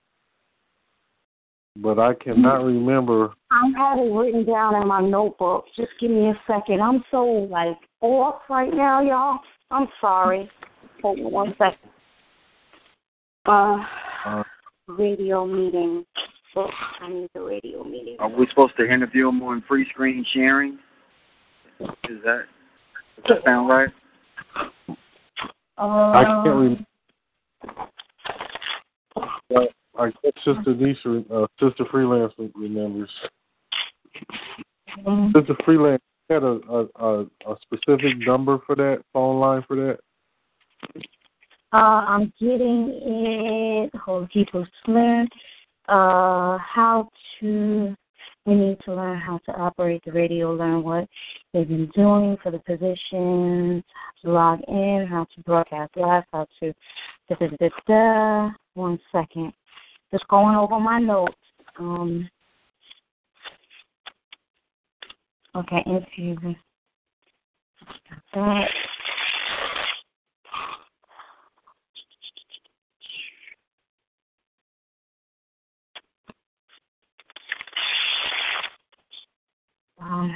but 1.76 1.98
I 1.98 2.14
cannot 2.14 2.64
remember. 2.64 3.32
I 3.50 3.70
have 3.76 3.98
it 3.98 4.12
written 4.12 4.44
down 4.44 4.80
in 4.80 4.86
my 4.86 5.00
notebook. 5.00 5.64
Just 5.76 5.90
give 6.00 6.10
me 6.10 6.28
a 6.28 6.40
second. 6.46 6.80
I'm 6.80 7.04
so 7.10 7.24
like 7.24 7.76
off 8.00 8.42
right 8.48 8.72
now, 8.72 9.02
y'all. 9.02 9.40
I'm 9.70 9.88
sorry. 10.00 10.48
Hold 11.02 11.18
on 11.18 11.32
one 11.32 11.54
second. 11.58 11.90
Uh, 13.46 13.78
radio 14.88 15.46
meeting. 15.46 16.04
Oh, 16.56 16.68
I 17.00 17.08
need 17.08 17.30
the 17.34 17.40
radio 17.40 17.82
meeting. 17.82 18.16
Are 18.20 18.28
we 18.28 18.46
supposed 18.48 18.74
to 18.78 18.88
interview 18.88 19.26
them 19.26 19.42
on 19.42 19.62
free 19.66 19.86
screen 19.90 20.24
sharing? 20.32 20.78
Is 21.80 22.20
that 22.24 22.44
does 23.16 23.24
that 23.28 23.44
sound 23.44 23.68
right? 23.68 23.88
I 25.76 26.24
can't 26.24 26.46
Um, 26.46 26.58
remember. 26.58 26.84
But 29.50 29.72
I 29.98 30.10
guess 30.22 30.32
Sister 30.44 30.74
Nisha, 30.74 31.24
uh, 31.30 31.46
Sister 31.60 31.84
Freelance 31.90 32.32
remembers. 32.54 33.10
um, 35.06 35.32
Sister 35.34 35.56
Freelance 35.64 36.02
had 36.30 36.42
a, 36.42 36.60
a, 36.70 36.86
a, 37.04 37.22
a 37.22 37.56
specific 37.62 38.18
number 38.18 38.58
for 38.66 38.76
that 38.76 39.02
phone 39.12 39.40
line 39.40 39.64
for 39.66 39.76
that. 39.76 39.98
Uh, 41.74 42.04
I'm 42.06 42.32
getting 42.38 43.00
it. 43.02 43.96
Hold 43.96 44.30
people 44.30 44.64
slim. 44.84 45.26
Uh, 45.88 46.56
how 46.58 47.08
to. 47.40 47.96
We 48.46 48.54
need 48.54 48.78
to 48.84 48.94
learn 48.94 49.18
how 49.18 49.40
to 49.46 49.52
operate 49.52 50.02
the 50.04 50.12
radio. 50.12 50.54
Learn 50.54 50.84
what 50.84 51.08
they've 51.52 51.66
been 51.66 51.90
doing 51.92 52.36
for 52.44 52.52
the 52.52 52.60
positions. 52.60 53.82
Log 54.22 54.60
in. 54.68 55.08
How 55.10 55.26
to 55.34 55.40
broadcast 55.42 55.96
live. 55.96 56.22
How 56.32 56.46
to. 56.60 56.72
Da, 57.28 57.36
da, 57.40 57.48
da, 57.58 57.68
da. 57.88 58.50
One 58.74 59.00
second. 59.10 59.52
Just 60.12 60.28
going 60.28 60.54
over 60.54 60.78
my 60.78 61.00
notes. 61.00 61.34
Um. 61.80 62.30
Okay, 65.56 65.82
interview. 65.86 66.54
That. 68.32 68.68
Um, 80.04 80.34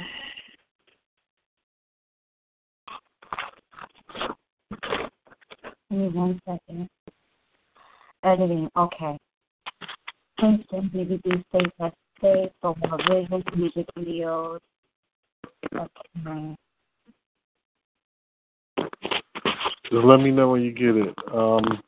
me 5.91 6.09
one 6.09 6.41
second. 6.45 6.89
Editing. 8.29 8.69
Okay. 8.77 9.17
Kingston 10.39 10.91
DVD 10.93 11.43
states 11.49 11.71
that 11.79 11.93
stay 12.19 12.51
for 12.61 12.75
more 12.87 12.99
visuals, 12.99 13.57
music 13.57 13.87
videos. 13.97 14.59
Okay. 15.73 16.55
Just 19.91 20.05
let 20.05 20.17
me 20.17 20.29
know 20.29 20.49
when 20.49 20.61
you 20.61 20.71
get 20.71 20.95
it. 20.95 21.15
Um, 21.33 21.81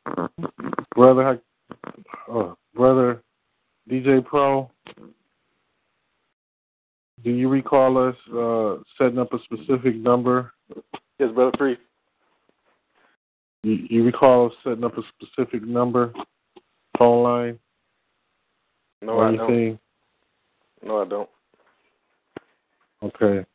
brother, 0.96 1.40
uh, 2.34 2.54
brother, 2.74 3.22
DJ 3.88 4.26
Pro. 4.26 4.72
Do 7.24 7.30
you 7.30 7.50
recall 7.50 8.00
us 8.00 8.16
uh, 8.36 8.82
setting 8.98 9.20
up 9.20 9.32
a 9.34 9.38
specific 9.44 9.96
number? 9.96 10.54
Yes, 11.20 11.30
brother 11.36 11.56
Free. 11.60 11.78
You, 13.64 13.86
you 13.90 14.04
recall 14.04 14.52
setting 14.64 14.84
up 14.84 14.98
a 14.98 15.02
specific 15.16 15.64
number, 15.64 16.14
phone 16.98 17.24
line? 17.24 17.60
No, 19.02 19.14
or 19.14 19.28
I 19.28 19.36
don't. 19.36 19.50
anything? 19.50 19.80
No, 20.84 21.02
I 21.02 21.06
don't. 21.06 21.30
Okay. 23.04 23.46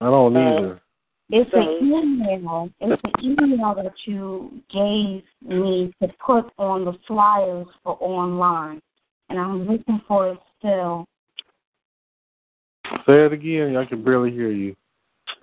I 0.00 0.04
don't 0.06 0.36
Uh, 0.36 0.40
either. 0.40 0.80
It's 1.32 1.50
an 1.54 1.86
email. 1.86 2.70
It's 2.80 3.00
an 3.04 3.24
email 3.24 3.74
that 3.74 3.92
you 4.04 4.60
gave 4.68 5.22
me 5.42 5.92
to 6.02 6.08
put 6.24 6.52
on 6.58 6.84
the 6.84 6.92
flyers 7.06 7.66
for 7.84 7.96
online, 8.00 8.80
and 9.28 9.38
I'm 9.38 9.66
looking 9.66 10.00
for 10.08 10.32
it 10.32 10.38
still. 10.58 11.06
Say 13.06 13.24
it 13.26 13.32
again. 13.32 13.76
I 13.76 13.84
can 13.84 14.02
barely 14.02 14.32
hear 14.32 14.50
you. 14.50 14.74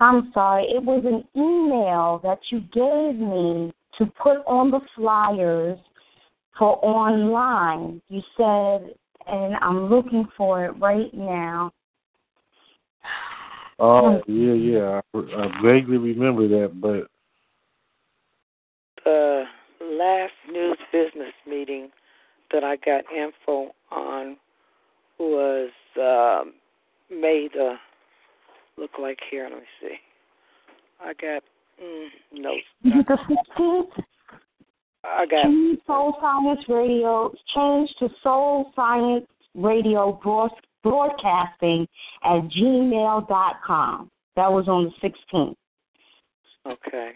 I'm 0.00 0.30
sorry. 0.32 0.64
It 0.64 0.82
was 0.82 1.04
an 1.04 1.24
email 1.40 2.20
that 2.22 2.38
you 2.50 2.60
gave 2.72 3.18
me 3.18 3.72
to 3.98 4.06
put 4.22 4.38
on 4.46 4.70
the 4.70 4.80
flyers 4.94 5.78
for 6.58 6.78
online. 6.84 8.00
You 8.08 8.22
said, 8.36 8.94
and 9.26 9.56
I'm 9.60 9.88
looking 9.88 10.28
for 10.36 10.64
it 10.64 10.72
right 10.78 11.12
now. 11.12 11.72
Oh 13.80 14.20
yeah, 14.26 14.54
yeah. 14.54 15.00
I, 15.14 15.18
I 15.18 15.62
vaguely 15.62 15.98
remember 15.98 16.48
that, 16.48 16.80
but 16.80 17.06
The 19.04 19.44
last 19.80 20.32
news 20.50 20.78
business 20.90 21.32
meeting 21.46 21.90
that 22.50 22.64
I 22.64 22.74
got 22.74 23.04
info 23.16 23.70
on 23.92 24.36
was 25.20 25.70
um, 25.96 26.54
made 27.08 27.50
uh, 27.56 27.76
look 28.78 28.90
like 29.00 29.18
here. 29.30 29.48
Let 29.50 29.58
me 29.58 29.66
see. 29.80 29.94
I 31.00 31.12
got 31.14 31.42
mm, 31.82 32.08
notes. 32.32 32.62
Is 32.84 32.92
it 32.94 33.06
the 33.06 33.18
16th? 33.58 34.04
I 35.04 35.26
got 35.26 35.44
Change 35.44 35.80
Soul 35.86 36.16
Science 36.20 36.64
Radio. 36.68 37.32
Change 37.54 37.90
to 38.00 38.08
Soul 38.22 38.72
Science 38.74 39.26
Radio 39.54 40.18
broad, 40.22 40.50
Broadcasting 40.82 41.86
at 42.24 42.42
gmail.com. 42.48 44.10
That 44.36 44.52
was 44.52 44.68
on 44.68 44.92
the 45.02 45.08
16th. 45.08 45.56
okay. 46.66 47.12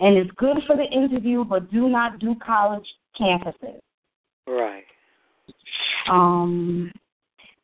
And 0.00 0.16
it's 0.16 0.30
good 0.36 0.56
for 0.66 0.76
the 0.76 0.84
interview, 0.84 1.44
but 1.44 1.70
do 1.70 1.88
not 1.88 2.18
do 2.18 2.34
college 2.44 2.86
campuses. 3.20 3.80
Right. 4.46 4.84
Um, 6.08 6.90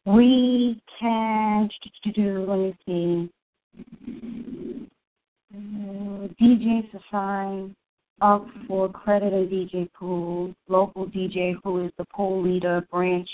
we 0.06 0.80
can 1.00 1.68
do. 2.14 2.46
Let 2.48 2.58
me 2.58 2.76
see. 2.86 3.30
Uh, 5.54 6.28
DJs 6.40 6.88
assigned 6.94 7.74
up 8.20 8.46
for 8.66 8.88
credit 8.88 9.32
and 9.32 9.50
DJ 9.50 9.92
pool. 9.92 10.54
Local 10.68 11.06
DJ 11.06 11.56
who 11.62 11.84
is 11.84 11.92
the 11.98 12.04
pool 12.14 12.42
leader 12.42 12.86
branch 12.90 13.28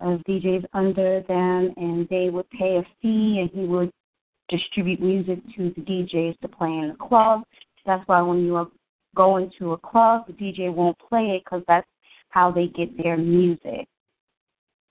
of 0.00 0.20
DJs 0.28 0.64
under 0.74 1.22
them, 1.22 1.72
and 1.76 2.08
they 2.08 2.30
would 2.30 2.48
pay 2.50 2.76
a 2.76 2.82
fee, 3.02 3.40
and 3.40 3.50
he 3.52 3.66
would 3.66 3.90
distribute 4.48 5.00
music 5.00 5.38
to 5.56 5.72
the 5.74 5.82
DJs 5.82 6.38
to 6.40 6.48
play 6.48 6.68
in 6.68 6.88
the 6.88 7.04
club. 7.04 7.42
That's 7.86 8.06
why 8.06 8.20
when 8.22 8.44
you 8.44 8.56
are 8.56 8.68
going 9.16 9.50
to 9.58 9.72
a 9.72 9.78
club, 9.78 10.26
the 10.26 10.32
DJ 10.34 10.72
won't 10.72 10.98
play 10.98 11.36
it 11.36 11.42
because 11.44 11.64
that's 11.66 11.88
how 12.28 12.50
they 12.50 12.68
get 12.68 12.96
their 13.02 13.16
music. 13.16 13.88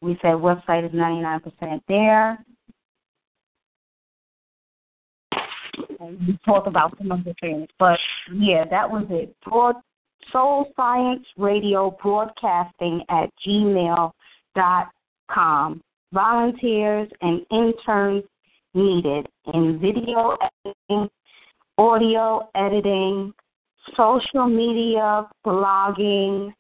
We 0.02 0.18
said 0.22 0.34
website 0.34 0.86
is 0.86 0.92
99% 0.92 1.82
there. 1.88 2.44
We 6.00 6.38
talk 6.46 6.68
about 6.68 6.96
some 6.98 7.12
other 7.12 7.34
things, 7.42 7.68
but 7.80 8.00
yeah, 8.32 8.64
that 8.70 8.90
was 8.90 9.06
it. 9.10 9.36
Broad, 9.44 9.76
Soul 10.32 10.72
Science 10.76 11.26
Radio 11.38 11.98
Broadcasting 12.02 13.02
at 13.10 13.30
gmail 13.46 14.12
dot 14.56 14.90
com. 15.30 15.82
Volunteers 16.14 17.10
and 17.22 17.46
interns 17.52 18.24
needed 18.74 19.28
in 19.54 19.80
video 19.80 20.38
editing, 20.66 21.10
audio 21.78 22.48
editing, 22.56 23.34
social 23.96 24.48
media, 24.48 25.28
blogging, 25.46 26.54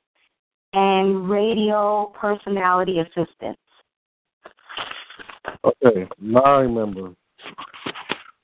and 0.73 1.29
radio 1.29 2.11
personality 2.19 2.99
assistance. 2.99 3.57
Okay, 5.63 6.07
now 6.19 6.41
I 6.41 6.59
remember. 6.61 7.13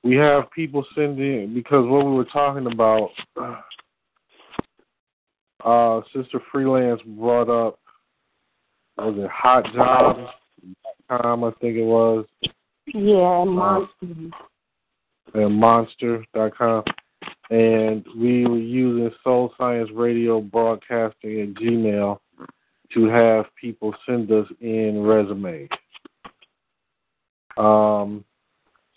We 0.04 0.16
have 0.16 0.52
people 0.52 0.86
sending 0.96 1.54
because 1.54 1.88
what 1.88 2.06
we 2.06 2.12
were 2.12 2.26
talking 2.26 2.68
about. 2.72 3.10
Uh, 5.64 6.02
Sister 6.14 6.42
Freelance 6.52 7.02
brought 7.06 7.50
up 7.50 7.80
was 8.98 9.16
it 9.18 9.30
HotJobs? 9.30 10.30
Com, 11.10 11.44
I 11.44 11.52
think 11.60 11.78
it 11.78 11.84
was, 11.84 12.26
Yeah, 12.88 13.44
monster. 13.44 14.32
and 15.34 15.56
Monster.com, 15.56 16.84
and 17.54 18.04
we 18.18 18.48
were 18.48 18.58
using 18.58 19.12
Soul 19.24 19.54
Science 19.60 19.92
Radio 19.94 20.42
Broadcasting 20.42 21.40
at 21.42 21.54
Gmail 21.54 22.18
to 22.96 23.06
have 23.06 23.46
people 23.62 23.94
send 24.08 24.32
us 24.32 24.48
in 24.60 25.04
resumes. 25.04 25.70
Um, 27.56 28.26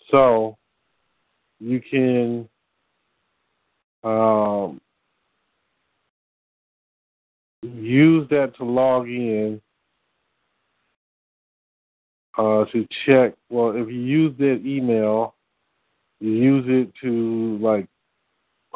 so 0.09 0.57
you 1.59 1.79
can 1.79 2.49
um, 4.03 4.81
use 7.61 8.27
that 8.31 8.55
to 8.57 8.63
log 8.63 9.07
in 9.07 9.61
uh, 12.39 12.65
to 12.65 12.87
check. 13.05 13.35
Well, 13.51 13.73
if 13.75 13.87
you 13.87 13.99
use 13.99 14.35
that 14.39 14.63
email, 14.65 15.35
you 16.19 16.31
use 16.31 16.65
it 16.67 16.91
to 17.03 17.59
like 17.61 17.87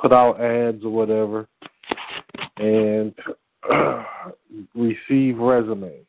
put 0.02 0.12
out 0.12 0.42
ads 0.42 0.84
or 0.84 0.90
whatever, 0.90 1.48
and 2.58 3.14
receive 4.76 5.38
resumes. 5.38 6.06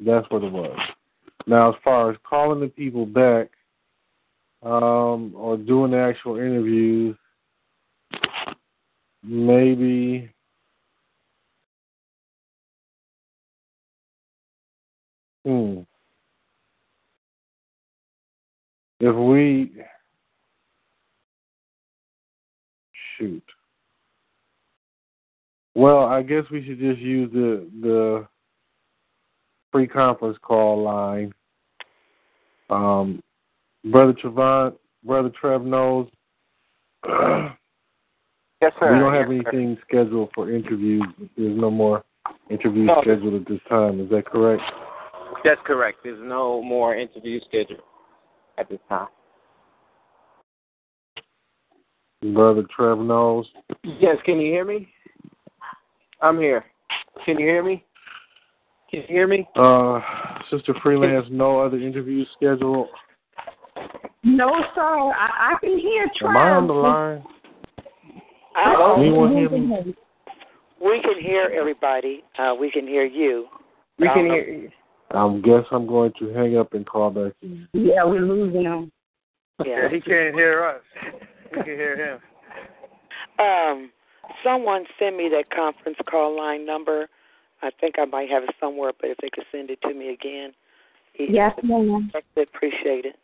That's 0.00 0.28
what 0.30 0.42
it 0.42 0.52
was. 0.52 0.78
Now, 1.46 1.70
as 1.70 1.76
far 1.84 2.10
as 2.10 2.16
calling 2.28 2.60
the 2.60 2.68
people 2.68 3.06
back 3.06 3.50
um, 4.62 5.32
or 5.36 5.56
doing 5.56 5.92
the 5.92 5.98
actual 5.98 6.36
interviews, 6.36 7.16
maybe 9.22 10.30
hmm. 15.44 15.80
If 19.04 19.16
we 19.16 19.72
shoot. 23.22 23.42
Well, 25.74 26.00
I 26.00 26.22
guess 26.22 26.44
we 26.50 26.64
should 26.64 26.78
just 26.78 27.00
use 27.00 27.30
the 27.32 27.68
the 27.80 28.26
free 29.70 29.86
conference 29.86 30.36
call 30.42 30.82
line. 30.82 31.32
Um, 32.68 33.22
Brother 33.90 34.12
Trevon, 34.12 34.74
Brother 35.04 35.30
Trev 35.40 35.64
knows. 35.64 36.08
Yes, 38.62 38.72
sir. 38.78 38.92
We 38.94 39.00
don't 39.00 39.12
have 39.12 39.28
Yes, 39.32 39.42
sir. 39.42 39.58
anything 39.58 39.76
scheduled 39.88 40.30
for 40.36 40.48
interviews. 40.52 41.02
There's 41.36 41.58
no 41.58 41.68
more 41.68 42.04
interviews 42.48 42.86
No. 42.86 43.00
scheduled 43.02 43.34
at 43.42 43.48
this 43.48 43.58
time. 43.68 43.98
Is 43.98 44.08
that 44.10 44.24
correct? 44.24 44.62
That's 45.42 45.60
correct. 45.66 45.98
There's 46.04 46.20
no 46.22 46.62
more 46.62 46.94
interviews 46.94 47.42
scheduled 47.48 47.80
at 48.58 48.68
this 48.68 48.78
time. 48.88 49.08
Brother 52.22 52.64
Trev 52.74 52.98
knows. 52.98 53.46
Yes, 53.82 54.16
can 54.24 54.38
you 54.38 54.52
hear 54.52 54.64
me? 54.64 54.88
I'm 56.20 56.38
here. 56.38 56.64
Can 57.24 57.38
you 57.38 57.46
hear 57.46 57.64
me? 57.64 57.84
Can 58.90 59.00
you 59.00 59.06
hear 59.08 59.26
me? 59.26 59.48
Uh, 59.56 60.00
Sister 60.50 60.74
Freelance, 60.82 61.26
no 61.30 61.60
other 61.60 61.78
interviews 61.78 62.28
scheduled. 62.36 62.88
No, 64.22 64.50
sir. 64.74 64.82
I, 64.82 65.52
I 65.52 65.54
can 65.60 65.78
hear 65.78 66.06
Am 66.28 66.36
I 66.36 66.50
on 66.50 66.66
the 66.68 66.72
line? 66.72 67.24
I, 68.54 68.94
Anyone 68.98 69.36
hear 69.36 69.50
me? 69.50 69.94
we 70.80 71.00
can 71.02 71.20
hear 71.20 71.50
everybody. 71.58 72.22
Uh, 72.38 72.54
we 72.58 72.70
can 72.70 72.86
hear 72.86 73.04
you. 73.04 73.46
We 73.98 74.08
can 74.08 74.26
hear 74.26 74.48
you. 74.48 74.70
I 75.10 75.40
guess 75.44 75.64
I'm 75.72 75.86
going 75.86 76.12
to 76.20 76.32
hang 76.32 76.56
up 76.56 76.72
and 76.74 76.86
call 76.86 77.10
back 77.10 77.32
in. 77.42 77.66
Yeah, 77.72 78.04
we're 78.04 78.20
losing 78.20 78.62
him. 78.62 78.92
Yeah. 79.64 79.66
Yeah, 79.66 79.88
he 79.90 80.00
can't 80.00 80.34
hear 80.34 80.64
us. 80.64 80.82
We 81.52 81.62
can 81.62 81.74
hear 81.74 81.96
him. 81.96 82.20
Um, 83.38 83.90
someone 84.44 84.84
send 84.98 85.16
me 85.16 85.28
that 85.30 85.50
conference 85.54 85.98
call 86.10 86.36
line 86.36 86.64
number. 86.64 87.08
I 87.62 87.70
think 87.80 87.96
I 87.98 88.04
might 88.06 88.30
have 88.30 88.42
it 88.42 88.54
somewhere, 88.58 88.92
but 88.98 89.10
if 89.10 89.18
they 89.18 89.30
could 89.32 89.44
send 89.52 89.70
it 89.70 89.80
to 89.82 89.94
me 89.94 90.08
again, 90.12 90.52
Yes, 91.18 91.52
ma'am. 91.62 92.10
I'd 92.14 92.42
appreciate 92.42 93.04
it. 93.04 93.16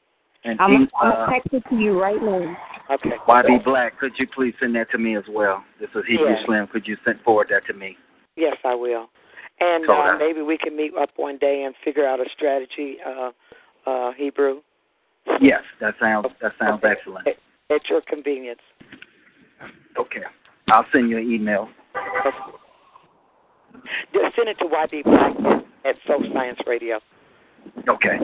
And 0.44 0.60
I'm 0.60 0.70
he, 0.70 0.76
going 0.76 1.12
uh, 1.12 1.26
to 1.26 1.32
text 1.32 1.48
it 1.52 1.64
to 1.70 1.76
you 1.76 1.98
right 1.98 2.22
now. 2.22 2.56
Okay. 2.90 3.16
YB 3.26 3.64
Black, 3.64 3.98
could 3.98 4.12
you 4.18 4.26
please 4.26 4.54
send 4.60 4.74
that 4.76 4.90
to 4.90 4.98
me 4.98 5.16
as 5.16 5.24
well? 5.28 5.64
This 5.80 5.88
is 5.94 6.02
Hebrew 6.06 6.28
Yeah. 6.28 6.44
Slim. 6.44 6.66
Could 6.66 6.86
you 6.86 6.98
send 7.04 7.20
forward 7.22 7.48
that 7.50 7.66
to 7.66 7.72
me? 7.72 7.96
Yes, 8.36 8.56
I 8.62 8.74
will. 8.74 9.08
And 9.60 9.88
uh, 9.88 10.16
maybe 10.18 10.42
we 10.42 10.58
can 10.58 10.76
meet 10.76 10.92
up 10.94 11.10
one 11.16 11.38
day 11.38 11.62
and 11.64 11.74
figure 11.82 12.06
out 12.06 12.20
a 12.20 12.26
strategy, 12.36 12.98
uh, 13.04 13.30
uh, 13.86 14.12
Hebrew, 14.12 14.60
Yes, 15.40 15.62
that 15.80 15.94
sounds 16.00 16.26
that 16.40 16.52
sounds 16.58 16.82
Okay. 16.82 16.92
excellent. 16.92 17.28
At, 17.70 17.88
your 17.88 18.00
convenience. 18.02 18.60
Okay, 19.98 20.22
I'll 20.68 20.86
send 20.92 21.10
you 21.10 21.18
an 21.18 21.30
email. 21.30 21.68
Just 24.12 24.36
send 24.36 24.48
it 24.48 24.58
to 24.58 24.64
YB 24.64 25.04
Black 25.04 25.64
at 25.84 25.96
Soul 26.06 26.24
Science 26.32 26.58
Radio. 26.66 27.00
Okay. 27.88 28.18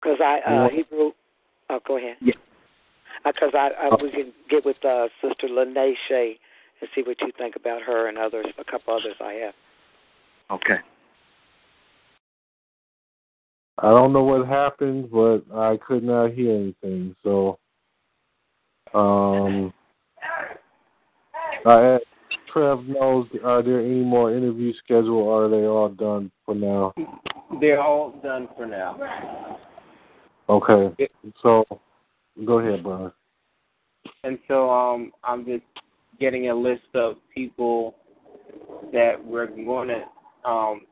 Because 0.00 0.18
I, 0.20 0.40
uh, 0.46 0.68
Hebrew, 0.68 1.12
oh, 1.70 1.80
go 1.86 1.96
ahead. 1.96 2.16
Yeah. 2.20 2.34
Because 3.24 3.52
I, 3.54 3.70
I, 3.80 4.02
we 4.02 4.10
can 4.10 4.32
get 4.50 4.64
with 4.64 4.84
uh, 4.84 5.06
Sister 5.20 5.48
Lene 5.48 5.94
Shea 6.08 6.36
and 6.80 6.90
see 6.94 7.02
what 7.02 7.20
you 7.20 7.30
think 7.38 7.54
about 7.54 7.82
her 7.82 8.08
and 8.08 8.18
others, 8.18 8.46
a 8.58 8.64
couple 8.64 8.94
others 8.94 9.14
I 9.20 9.32
have. 9.34 9.54
Okay. 10.50 10.80
I 13.82 13.90
don't 13.90 14.12
know 14.12 14.22
what 14.22 14.46
happened, 14.46 15.10
but 15.10 15.42
I 15.52 15.76
could 15.76 16.04
not 16.04 16.32
hear 16.32 16.54
anything. 16.54 17.16
So, 17.24 17.58
um, 18.94 19.74
I 21.66 21.82
asked 21.82 22.04
Trev 22.52 22.84
knows 22.84 23.26
are 23.44 23.62
there 23.62 23.80
any 23.80 24.04
more 24.04 24.32
interviews 24.32 24.76
scheduled, 24.84 25.08
or 25.08 25.46
are 25.46 25.48
they 25.48 25.66
all 25.66 25.88
done 25.88 26.30
for 26.46 26.54
now? 26.54 26.94
They're 27.60 27.82
all 27.82 28.12
done 28.22 28.48
for 28.56 28.66
now. 28.66 29.58
Okay. 30.48 31.08
So, 31.42 31.64
go 32.44 32.60
ahead, 32.60 32.84
brother. 32.84 33.12
And 34.22 34.38
so 34.46 34.70
um, 34.70 35.10
I'm 35.24 35.44
just 35.44 35.64
getting 36.20 36.50
a 36.50 36.54
list 36.54 36.82
of 36.94 37.16
people 37.34 37.96
that 38.92 39.14
we're 39.24 39.46
going 39.46 39.88
to 39.88 40.48
um, 40.48 40.82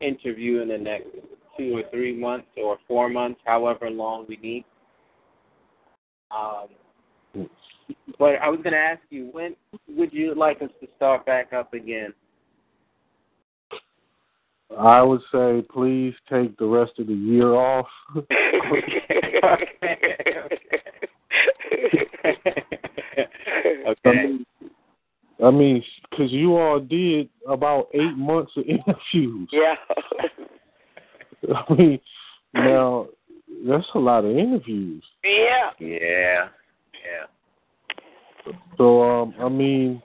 interview 0.00 0.62
in 0.62 0.68
the 0.68 0.78
next 0.78 1.08
two 1.58 1.76
or 1.76 1.82
three 1.90 2.16
months 2.16 2.46
or 2.56 2.78
four 2.86 3.08
months, 3.08 3.40
however 3.44 3.90
long 3.90 4.26
we 4.28 4.36
need. 4.36 4.64
Um, 6.30 7.48
but 8.18 8.36
I 8.42 8.48
was 8.48 8.60
going 8.62 8.72
to 8.72 8.78
ask 8.78 9.00
you, 9.10 9.28
when 9.32 9.54
would 9.88 10.12
you 10.12 10.34
like 10.34 10.62
us 10.62 10.70
to 10.80 10.88
start 10.96 11.24
back 11.26 11.52
up 11.52 11.72
again? 11.74 12.12
I 14.76 15.00
would 15.02 15.20
say 15.32 15.62
please 15.72 16.12
take 16.30 16.56
the 16.58 16.66
rest 16.66 16.92
of 16.98 17.06
the 17.06 17.14
year 17.14 17.54
off. 17.54 17.86
okay. 18.16 18.26
I 25.44 25.50
mean, 25.50 25.84
because 26.10 26.32
you 26.32 26.56
all 26.56 26.80
did 26.80 27.28
about 27.46 27.88
eight 27.94 28.16
months 28.16 28.52
of 28.56 28.64
interviews. 28.64 29.48
Yeah. 29.52 29.74
I 31.54 31.74
mean, 31.74 32.00
now 32.54 33.08
that's 33.66 33.86
a 33.94 33.98
lot 33.98 34.24
of 34.24 34.36
interviews. 34.36 35.04
yeah. 35.24 35.70
Yeah. 35.78 36.48
Yeah. 37.04 38.52
So, 38.76 39.02
um, 39.02 39.34
I 39.40 39.48
mean, 39.48 40.02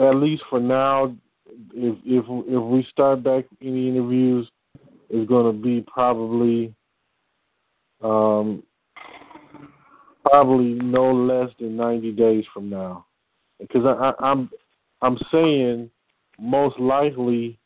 at 0.00 0.16
least 0.16 0.42
for 0.48 0.60
now, 0.60 1.16
if 1.74 1.96
if 2.04 2.24
if 2.28 2.62
we 2.62 2.86
start 2.90 3.22
back 3.22 3.44
any 3.62 3.88
interviews, 3.88 4.48
it's 5.08 5.28
going 5.28 5.54
to 5.54 5.62
be 5.62 5.84
probably, 5.92 6.74
um, 8.02 8.62
probably 10.24 10.74
no 10.74 11.12
less 11.12 11.50
than 11.58 11.76
ninety 11.76 12.12
days 12.12 12.44
from 12.52 12.70
now, 12.70 13.06
because 13.58 13.84
I, 13.84 14.10
I, 14.10 14.30
I'm 14.30 14.50
I'm 15.02 15.18
saying 15.32 15.90
most 16.38 16.78
likely 16.78 17.58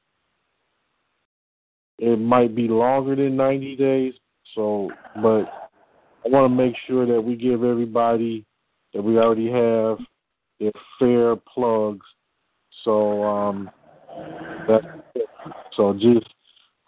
it 1.98 2.18
might 2.18 2.54
be 2.54 2.68
longer 2.68 3.16
than 3.16 3.37
ninety 3.37 3.76
days. 3.76 4.14
So, 4.54 4.90
but 5.22 5.44
I 6.24 6.28
want 6.28 6.50
to 6.50 6.54
make 6.54 6.74
sure 6.87 7.07
that 7.07 7.20
we 7.20 7.37
give 7.37 7.64
everybody 7.64 8.44
that 8.94 9.02
we 9.02 9.18
already 9.18 9.50
have 9.50 9.98
their 10.61 10.72
fair 10.98 11.37
plugs. 11.37 12.07
So 12.85 13.22
um 13.24 13.70
so 15.76 15.92
just 15.94 16.26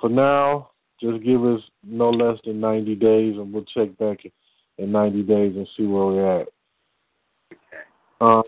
for 0.00 0.08
now, 0.08 0.70
just 1.00 1.22
give 1.24 1.44
us 1.44 1.60
no 1.84 2.10
less 2.10 2.38
than 2.44 2.60
ninety 2.60 2.94
days 2.94 3.36
and 3.36 3.52
we'll 3.52 3.64
check 3.64 3.96
back 3.98 4.20
in 4.78 4.92
ninety 4.92 5.22
days 5.22 5.54
and 5.56 5.68
see 5.76 5.84
where 5.84 6.06
we're 6.06 6.40
at. 6.40 6.48
Um 8.20 8.42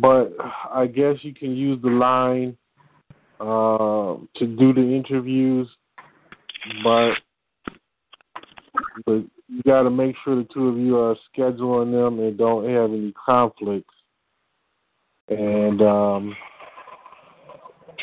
but 0.00 0.32
I 0.72 0.86
guess 0.86 1.16
you 1.22 1.34
can 1.34 1.56
use 1.56 1.80
the 1.82 1.88
line 1.88 2.56
uh, 3.40 4.16
to 4.36 4.46
do 4.46 4.72
the 4.72 4.82
interviews, 4.82 5.68
but 6.84 7.14
but 9.06 9.24
you 9.48 9.62
got 9.64 9.82
to 9.82 9.90
make 9.90 10.14
sure 10.22 10.36
the 10.36 10.46
two 10.52 10.68
of 10.68 10.76
you 10.76 10.98
are 10.98 11.16
scheduling 11.36 11.90
them 11.90 12.20
and 12.20 12.38
don't 12.38 12.68
have 12.68 12.90
any 12.90 13.12
conflicts. 13.12 13.94
And 15.28 15.80
um, 15.80 16.36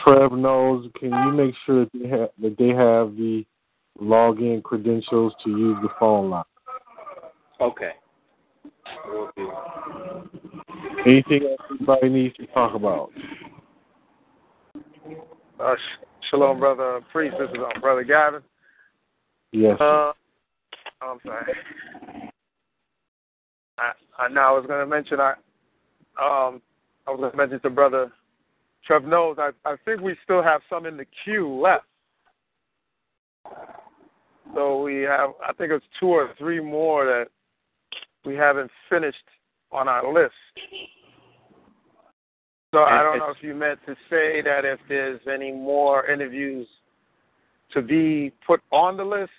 Trev 0.03 0.31
knows. 0.31 0.89
Can 0.99 1.09
you 1.09 1.31
make 1.31 1.55
sure 1.65 1.85
that 1.85 1.91
they 1.93 2.07
have 2.09 2.29
that 2.41 2.57
they 2.57 2.69
have 2.69 3.15
the 3.15 3.45
login 4.01 4.63
credentials 4.63 5.33
to 5.43 5.49
use 5.51 5.77
the 5.81 5.89
phone 5.99 6.29
line? 6.29 6.43
Okay. 7.61 7.91
Anything 11.05 11.43
else 11.43 11.61
anybody 11.69 12.09
needs 12.09 12.35
to 12.37 12.45
talk 12.47 12.75
about? 12.75 13.11
Uh, 15.59 15.75
sh- 15.75 16.05
shalom, 16.29 16.59
brother 16.59 17.01
priest. 17.11 17.35
This 17.39 17.49
is 17.49 17.57
um, 17.57 17.81
brother 17.81 18.03
Gavin. 18.03 18.41
Yes. 19.51 19.79
Uh, 19.79 20.11
I'm 21.01 21.19
sorry. 21.25 21.53
I 23.77 23.91
I 24.19 24.27
know 24.27 24.41
I 24.41 24.51
was 24.51 24.65
going 24.67 24.79
to 24.79 24.85
mention 24.85 25.19
I 25.19 25.31
um 26.19 26.61
I 27.07 27.11
was 27.11 27.19
going 27.19 27.31
to 27.31 27.37
mention 27.37 27.59
to 27.61 27.69
brother 27.69 28.11
Trev 28.85 29.03
knows 29.03 29.37
I 29.39 29.51
I 29.65 29.75
think 29.85 30.01
we 30.01 30.15
still 30.23 30.43
have 30.43 30.61
some 30.69 30.85
in 30.85 30.97
the 30.97 31.05
queue 31.23 31.49
left. 31.49 31.85
So 34.53 34.81
we 34.81 35.01
have 35.01 35.31
I 35.47 35.53
think 35.53 35.71
it's 35.71 35.85
two 35.99 36.07
or 36.07 36.33
three 36.37 36.59
more 36.59 37.05
that 37.05 37.27
we 38.25 38.35
haven't 38.35 38.71
finished 38.89 39.17
on 39.71 39.87
our 39.87 40.11
list. 40.13 40.33
So 42.73 42.79
I 42.79 43.01
don't 43.01 43.19
know 43.19 43.29
if 43.29 43.41
you 43.41 43.55
meant 43.55 43.79
to 43.85 43.95
say 44.09 44.41
that 44.41 44.65
if 44.65 44.79
there's 44.89 45.21
any 45.31 45.51
more 45.51 46.05
interviews 46.05 46.67
to 47.73 47.81
be 47.81 48.33
put 48.45 48.61
on 48.71 48.97
the 48.97 49.05
list 49.05 49.31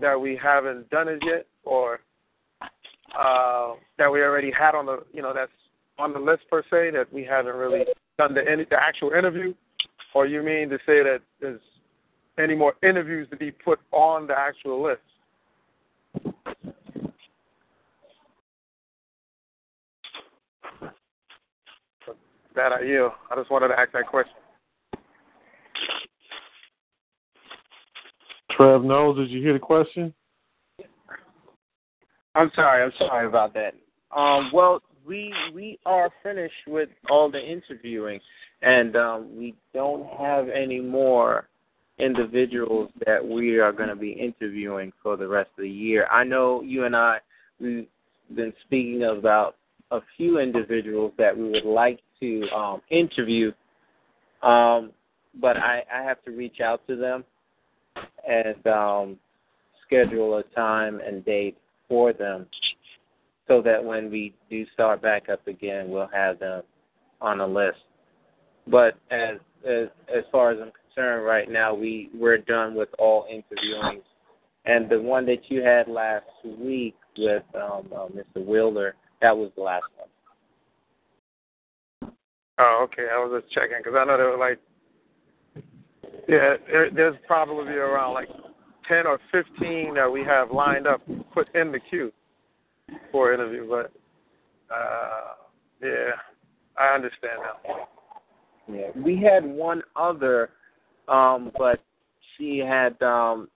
that 0.00 0.18
we 0.18 0.38
haven't 0.42 0.88
done 0.90 1.08
as 1.08 1.18
yet, 1.22 1.46
or 1.64 2.00
uh, 3.18 3.74
that 3.98 4.10
we 4.10 4.22
already 4.22 4.50
had 4.50 4.74
on 4.74 4.86
the, 4.86 5.04
you 5.12 5.20
know, 5.20 5.34
that's 5.34 5.50
on 5.98 6.12
the 6.12 6.18
list 6.18 6.42
per 6.50 6.62
se 6.70 6.90
that 6.96 7.12
we 7.12 7.24
haven't 7.24 7.56
really 7.56 7.84
done 8.18 8.34
the 8.34 8.42
the 8.70 8.76
actual 8.76 9.10
interview, 9.10 9.52
or 10.14 10.26
you 10.26 10.42
mean 10.42 10.68
to 10.70 10.78
say 10.86 11.02
that 11.02 11.20
there's 11.40 11.60
any 12.38 12.54
more 12.54 12.74
interviews 12.82 13.28
to 13.30 13.36
be 13.36 13.50
put 13.50 13.80
on 13.92 14.26
the 14.26 14.38
actual 14.38 14.82
list? 14.82 15.00
That 22.56 22.72
I 22.72 22.80
yield. 22.80 23.12
I 23.30 23.36
just 23.36 23.50
wanted 23.50 23.68
to 23.68 23.78
ask 23.78 23.92
that 23.92 24.06
question. 24.06 24.32
Trev 28.52 28.82
knows. 28.82 29.18
Did 29.18 29.30
you 29.30 29.42
hear 29.42 29.52
the 29.52 29.58
question? 29.58 30.14
I'm 32.34 32.50
sorry. 32.54 32.82
I'm 32.82 32.92
sorry 32.98 33.26
about 33.26 33.52
that. 33.54 33.74
Um, 34.16 34.50
well, 34.54 34.80
we 35.06 35.34
we 35.54 35.78
are 35.84 36.10
finished 36.22 36.54
with 36.66 36.88
all 37.10 37.30
the 37.30 37.38
interviewing, 37.38 38.20
and 38.62 38.96
um, 38.96 39.36
we 39.36 39.54
don't 39.74 40.06
have 40.18 40.48
any 40.48 40.80
more 40.80 41.48
individuals 41.98 42.90
that 43.04 43.26
we 43.26 43.58
are 43.58 43.72
going 43.72 43.90
to 43.90 43.96
be 43.96 44.12
interviewing 44.12 44.92
for 45.02 45.18
the 45.18 45.28
rest 45.28 45.50
of 45.58 45.62
the 45.62 45.70
year. 45.70 46.06
I 46.10 46.24
know 46.24 46.62
you 46.62 46.84
and 46.84 46.96
I 46.96 47.18
we've 47.60 47.86
been 48.34 48.54
speaking 48.64 49.02
about 49.02 49.56
a 49.90 50.00
few 50.16 50.38
individuals 50.38 51.12
that 51.18 51.36
we 51.36 51.50
would 51.50 51.64
like 51.66 52.00
to 52.20 52.48
um, 52.50 52.80
interview, 52.90 53.52
um, 54.42 54.92
but 55.40 55.56
I, 55.56 55.82
I 55.92 56.02
have 56.02 56.22
to 56.24 56.30
reach 56.30 56.60
out 56.60 56.86
to 56.88 56.96
them 56.96 57.24
and 58.28 58.66
um, 58.66 59.18
schedule 59.86 60.38
a 60.38 60.42
time 60.54 61.00
and 61.06 61.24
date 61.24 61.56
for 61.88 62.12
them 62.12 62.46
so 63.48 63.62
that 63.62 63.82
when 63.82 64.10
we 64.10 64.34
do 64.50 64.66
start 64.74 65.00
back 65.00 65.28
up 65.28 65.46
again, 65.46 65.88
we'll 65.88 66.08
have 66.12 66.38
them 66.38 66.62
on 67.20 67.38
the 67.38 67.46
list. 67.46 67.78
But 68.66 68.98
as 69.10 69.36
as 69.64 69.88
as 70.08 70.24
far 70.32 70.50
as 70.50 70.58
I'm 70.60 70.72
concerned, 70.94 71.24
right 71.24 71.50
now 71.50 71.74
we 71.74 72.10
we're 72.14 72.38
done 72.38 72.74
with 72.74 72.88
all 72.98 73.26
interviewing, 73.30 74.00
and 74.64 74.88
the 74.88 75.00
one 75.00 75.24
that 75.26 75.48
you 75.48 75.62
had 75.62 75.88
last 75.88 76.26
week 76.44 76.96
with 77.16 77.44
um, 77.54 77.86
uh, 77.94 78.06
Mr. 78.08 78.44
Wilder, 78.44 78.96
that 79.22 79.36
was 79.36 79.50
the 79.56 79.62
last 79.62 79.84
one. 79.96 80.08
Oh, 82.58 82.80
okay. 82.84 83.06
I 83.12 83.18
was 83.18 83.42
just 83.42 83.52
checking 83.52 83.78
because 83.78 83.94
I 83.98 84.04
know 84.04 84.16
there 84.16 84.30
were 84.30 84.38
like, 84.38 84.58
yeah, 86.28 86.54
there, 86.70 86.90
there's 86.90 87.16
probably 87.26 87.74
around 87.74 88.14
like 88.14 88.28
ten 88.88 89.06
or 89.06 89.18
fifteen 89.30 89.94
that 89.94 90.10
we 90.10 90.24
have 90.24 90.50
lined 90.50 90.86
up, 90.86 91.00
put 91.32 91.54
in 91.54 91.70
the 91.70 91.78
queue 91.78 92.12
for 93.12 93.32
interview. 93.32 93.68
But 93.68 93.92
uh, 94.74 95.34
yeah, 95.82 96.10
I 96.78 96.94
understand 96.94 97.40
now. 97.42 97.88
Yeah, 98.68 98.88
we 98.96 99.22
had 99.22 99.44
one 99.44 99.82
other, 99.94 100.50
um, 101.08 101.52
but 101.56 101.80
she 102.36 102.58
had 102.58 103.00
um, 103.02 103.48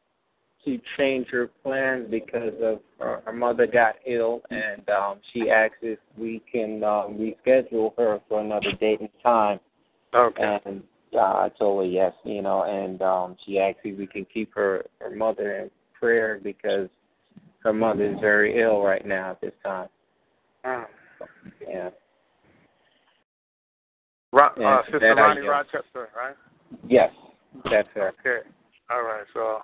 to 0.64 0.78
change 0.98 1.28
her 1.28 1.48
plans 1.62 2.06
because 2.10 2.52
of 2.62 2.80
her, 2.98 3.22
her 3.24 3.32
mother 3.32 3.66
got 3.66 3.96
ill, 4.06 4.42
and 4.50 4.88
um, 4.90 5.20
she 5.32 5.50
asked 5.50 5.82
if 5.82 5.98
we 6.18 6.42
can 6.50 6.84
um, 6.84 7.18
reschedule 7.18 7.96
her 7.96 8.20
for 8.28 8.40
another 8.40 8.72
date 8.78 9.00
and 9.00 9.08
time. 9.22 9.58
Okay. 10.14 10.58
And 10.66 10.82
uh, 11.14 11.18
I 11.18 11.50
told 11.58 11.84
her 11.84 11.90
yes, 11.90 12.12
you 12.24 12.42
know, 12.42 12.64
and 12.64 13.00
um, 13.02 13.36
she 13.44 13.58
asked 13.58 13.78
if 13.84 13.98
we 13.98 14.06
can 14.06 14.26
keep 14.32 14.54
her 14.54 14.84
her 15.00 15.14
mother 15.14 15.56
in 15.58 15.70
prayer 15.98 16.40
because 16.42 16.88
her 17.60 17.72
mother 17.72 18.12
is 18.12 18.20
very 18.20 18.60
ill 18.60 18.82
right 18.82 19.06
now 19.06 19.30
at 19.30 19.40
this 19.40 19.52
time. 19.64 19.88
Mm. 20.64 20.84
Yeah. 21.68 21.90
Ro- 24.32 24.46
uh, 24.64 24.82
Sister 24.84 25.14
Ronnie. 25.16 25.40
Rochester, 25.40 26.08
right? 26.16 26.36
Yes, 26.88 27.10
that's 27.70 27.88
her. 27.94 28.12
Okay. 28.20 28.48
All 28.90 29.02
right. 29.02 29.24
So 29.34 29.60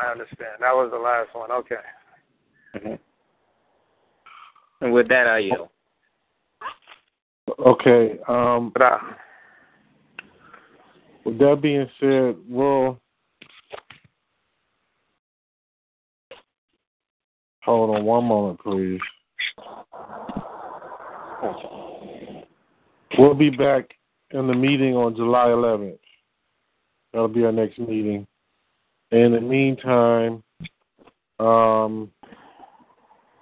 I 0.00 0.10
understand. 0.10 0.60
That 0.60 0.72
was 0.72 0.90
the 0.92 0.98
last 0.98 1.34
one. 1.34 1.50
Okay. 1.50 1.76
hmm 2.74 2.94
And 4.80 4.92
with 4.92 5.08
that, 5.08 5.26
I 5.26 5.38
yield. 5.38 5.68
Okay. 7.58 8.18
Um, 8.28 8.72
with 11.24 11.38
that 11.38 11.60
being 11.62 11.88
said, 12.00 12.36
we'll 12.48 13.00
hold 17.62 17.96
on 17.96 18.04
one 18.04 18.24
moment, 18.24 18.60
please. 18.60 19.00
We'll 23.18 23.34
be 23.34 23.50
back 23.50 23.90
in 24.32 24.46
the 24.46 24.54
meeting 24.54 24.94
on 24.94 25.16
July 25.16 25.46
11th. 25.46 25.98
That'll 27.12 27.28
be 27.28 27.44
our 27.44 27.52
next 27.52 27.78
meeting. 27.78 28.26
In 29.12 29.32
the 29.32 29.40
meantime, 29.40 30.42
um, 31.38 32.10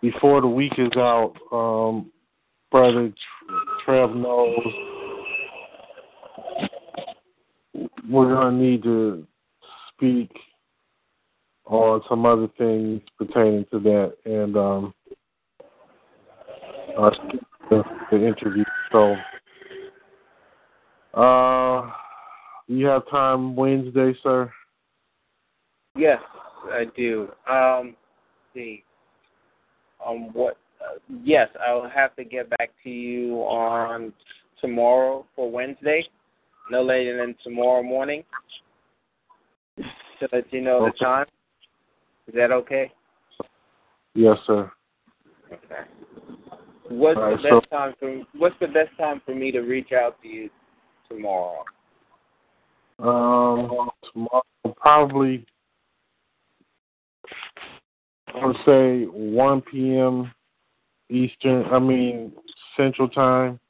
before 0.03 0.43
the 0.43 0.47
week 0.47 0.75
is 0.77 0.93
out, 0.97 1.33
um, 1.51 2.11
Brother 2.71 3.11
Trev 3.85 4.15
knows 4.15 4.59
we're 8.11 8.35
going 8.35 8.59
to 8.59 8.63
need 8.63 8.83
to 8.83 9.27
speak 9.93 10.31
on 11.65 12.03
some 12.11 12.27
other 12.27 12.49
things 12.59 13.01
pertaining 13.17 13.65
to 13.71 13.79
that 13.79 14.15
and 14.27 14.57
um, 14.57 14.95
uh, 16.99 17.11
the, 17.71 17.83
the 18.11 18.27
interview. 18.27 18.65
So, 18.93 19.17
uh, 21.19 21.91
you 22.67 22.85
have 22.87 23.09
time 23.09 23.57
Wednesday, 23.57 24.15
sir? 24.23 24.53
Yes, 25.97 26.21
I 26.73 26.87
do. 26.97 27.29
Um, 27.49 27.87
let's 27.87 28.55
see. 28.55 28.85
Um, 30.05 30.33
what? 30.33 30.57
Uh, 30.81 30.99
yes, 31.23 31.49
I'll 31.67 31.89
have 31.89 32.15
to 32.17 32.25
get 32.25 32.51
back 32.51 32.71
to 32.83 32.91
you 32.91 33.37
on 33.43 34.13
tomorrow 34.61 35.25
for 35.37 35.51
Wednesday, 35.51 36.05
no 36.71 36.83
later 36.83 37.17
than 37.19 37.37
tomorrow 37.45 37.83
morning, 37.83 38.25
to 39.79 40.29
let 40.33 40.53
you 40.53 40.61
know 40.61 40.85
the 40.85 40.93
time. 41.05 41.27
Is 42.27 42.35
that 42.35 42.51
okay? 42.51 42.91
Yes, 44.15 44.39
sir. 44.47 44.71
Okay. 45.53 45.89
What's 46.89 47.19
right, 47.19 47.37
the 47.37 47.61
best 47.61 47.71
time 47.71 47.95
for 47.99 48.23
What's 48.37 48.57
the 48.61 48.69
best 48.69 48.91
time 48.99 49.23
for 49.25 49.35
me 49.35 49.51
to 49.53 49.61
reach 49.61 49.93
out 49.93 50.21
to 50.23 50.29
you 50.29 50.51
tomorrow? 51.09 51.65
Um, 52.99 53.91
tomorrow 54.13 54.43
probably 54.77 55.47
I 58.35 58.47
would 58.47 58.57
say 58.67 59.05
1 59.05 59.61
p.m. 59.63 60.33
Eastern. 61.11 61.65
I 61.67 61.79
mean 61.79 62.33
Central 62.77 63.09
Time, 63.09 63.61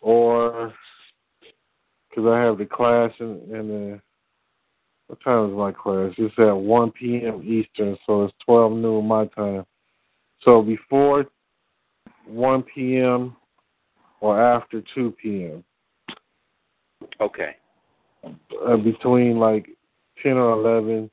or 0.00 0.72
because 2.08 2.26
I 2.26 2.40
have 2.40 2.58
the 2.58 2.66
class 2.66 3.10
in, 3.20 3.40
in 3.50 3.68
the 3.68 4.00
what 5.08 5.22
time 5.22 5.50
is 5.50 5.56
my 5.56 5.72
class? 5.72 6.12
It's 6.16 6.34
at 6.38 6.52
1 6.52 6.90
p.m. 6.92 7.42
Eastern, 7.44 7.98
so 8.06 8.24
it's 8.24 8.34
12 8.46 8.72
noon 8.72 9.06
my 9.06 9.26
time. 9.26 9.66
So 10.42 10.62
before 10.62 11.26
1 12.26 12.62
p.m. 12.74 13.36
or 14.20 14.40
after 14.40 14.82
2 14.94 15.14
p.m. 15.22 15.64
Okay. 17.20 17.56
uh, 18.24 18.76
between 18.76 19.38
like 19.38 19.68
ten 20.22 20.32
or 20.32 20.52
eleven 20.52 21.10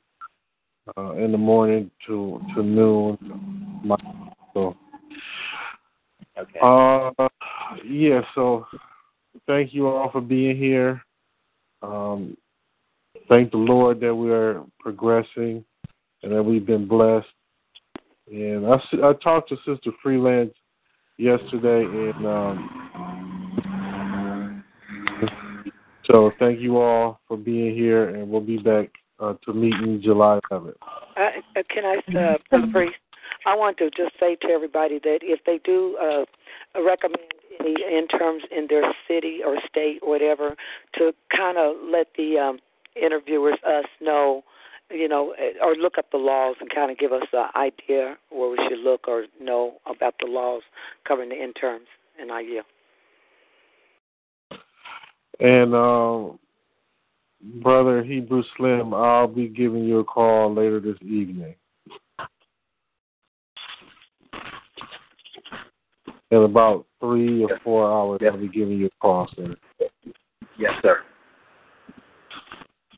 uh, 0.96 1.12
in 1.12 1.32
the 1.32 1.38
morning 1.38 1.90
to 2.06 2.40
to 2.54 2.62
noon. 2.62 3.18
My, 3.84 3.96
so 4.54 4.76
Okay. 6.40 6.58
uh, 6.62 7.10
yeah. 7.84 8.22
So 8.34 8.66
thank 9.46 9.74
you 9.74 9.88
all 9.88 10.10
for 10.10 10.20
being 10.20 10.56
here. 10.56 11.02
Um, 11.82 12.36
thank 13.28 13.50
the 13.50 13.58
Lord 13.58 14.00
that 14.00 14.14
we 14.14 14.30
are 14.30 14.62
progressing 14.78 15.64
and 16.22 16.32
that 16.32 16.42
we've 16.42 16.66
been 16.66 16.86
blessed. 16.86 17.26
And 18.30 18.66
I, 18.66 18.80
I 19.02 19.12
talked 19.22 19.48
to 19.50 19.56
Sister 19.66 19.90
Freelance 20.02 20.54
yesterday, 21.18 21.82
and 21.84 22.26
um, 22.26 22.70
so 26.04 26.30
thank 26.38 26.60
you 26.60 26.78
all 26.78 27.20
for 27.26 27.36
being 27.36 27.74
here, 27.74 28.10
and 28.10 28.30
we'll 28.30 28.40
be 28.40 28.58
back 28.58 28.88
uh, 29.20 29.34
to 29.44 29.52
meeting 29.52 30.00
July 30.02 30.40
11th. 30.50 30.74
Uh, 31.16 31.20
uh, 31.56 31.62
can 31.68 31.84
I, 31.84 31.96
uh, 32.18 32.38
Brother 32.48 32.72
Priest? 32.72 32.96
I 33.46 33.54
want 33.54 33.78
to 33.78 33.90
just 33.90 34.12
say 34.18 34.36
to 34.42 34.48
everybody 34.48 34.98
that 35.02 35.20
if 35.22 35.40
they 35.44 35.60
do 35.64 35.96
uh, 36.00 36.24
recommend 36.80 37.22
any 37.58 37.74
interns 37.90 38.42
in 38.54 38.66
their 38.68 38.94
city 39.08 39.40
or 39.44 39.56
state 39.68 40.00
or 40.02 40.10
whatever, 40.10 40.56
to 40.98 41.12
kind 41.34 41.58
of 41.58 41.76
let 41.90 42.08
the 42.16 42.38
um, 42.38 42.58
interviewers 43.00 43.58
us 43.66 43.86
know, 44.00 44.42
you 44.90 45.08
know, 45.08 45.34
eh, 45.38 45.52
or 45.62 45.74
look 45.74 45.98
up 45.98 46.10
the 46.10 46.18
laws 46.18 46.56
and 46.60 46.70
kind 46.70 46.90
of 46.90 46.98
give 46.98 47.12
us 47.12 47.26
an 47.32 47.48
idea 47.56 48.16
where 48.30 48.50
we 48.50 48.58
should 48.68 48.80
look 48.80 49.08
or 49.08 49.26
know 49.40 49.74
about 49.86 50.14
the 50.20 50.26
laws 50.26 50.62
covering 51.06 51.30
the 51.30 51.42
interns. 51.42 51.86
And 52.20 52.30
I 52.30 52.40
yield. 52.40 52.66
And 55.38 55.74
uh, 55.74 56.36
brother 57.62 58.02
Hebrew 58.02 58.42
Slim, 58.56 58.94
I'll 58.94 59.28
be 59.28 59.48
giving 59.48 59.84
you 59.84 60.00
a 60.00 60.04
call 60.04 60.54
later 60.54 60.80
this 60.80 60.96
evening. 61.02 61.54
In 66.30 66.38
about 66.38 66.86
three 67.00 67.42
or 67.42 67.58
four 67.64 67.90
hours, 67.90 68.20
I'll 68.24 68.38
be 68.38 68.48
giving 68.48 68.78
you 68.78 68.86
a 68.86 68.90
call, 69.00 69.28
sir. 69.34 69.56
Yes, 70.58 70.72
sir. 70.82 70.98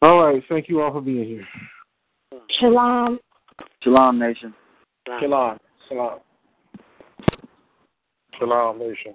All 0.02 0.24
right. 0.24 0.42
Thank 0.48 0.68
you 0.68 0.82
all 0.82 0.92
for 0.92 1.00
being 1.00 1.26
here. 1.26 1.46
Shalom. 2.58 3.18
Shalom, 3.82 4.18
nation. 4.18 4.52
Shalom. 5.20 5.58
Shalom. 5.88 6.18
Shalom 8.38 8.78
Nation. 8.78 9.14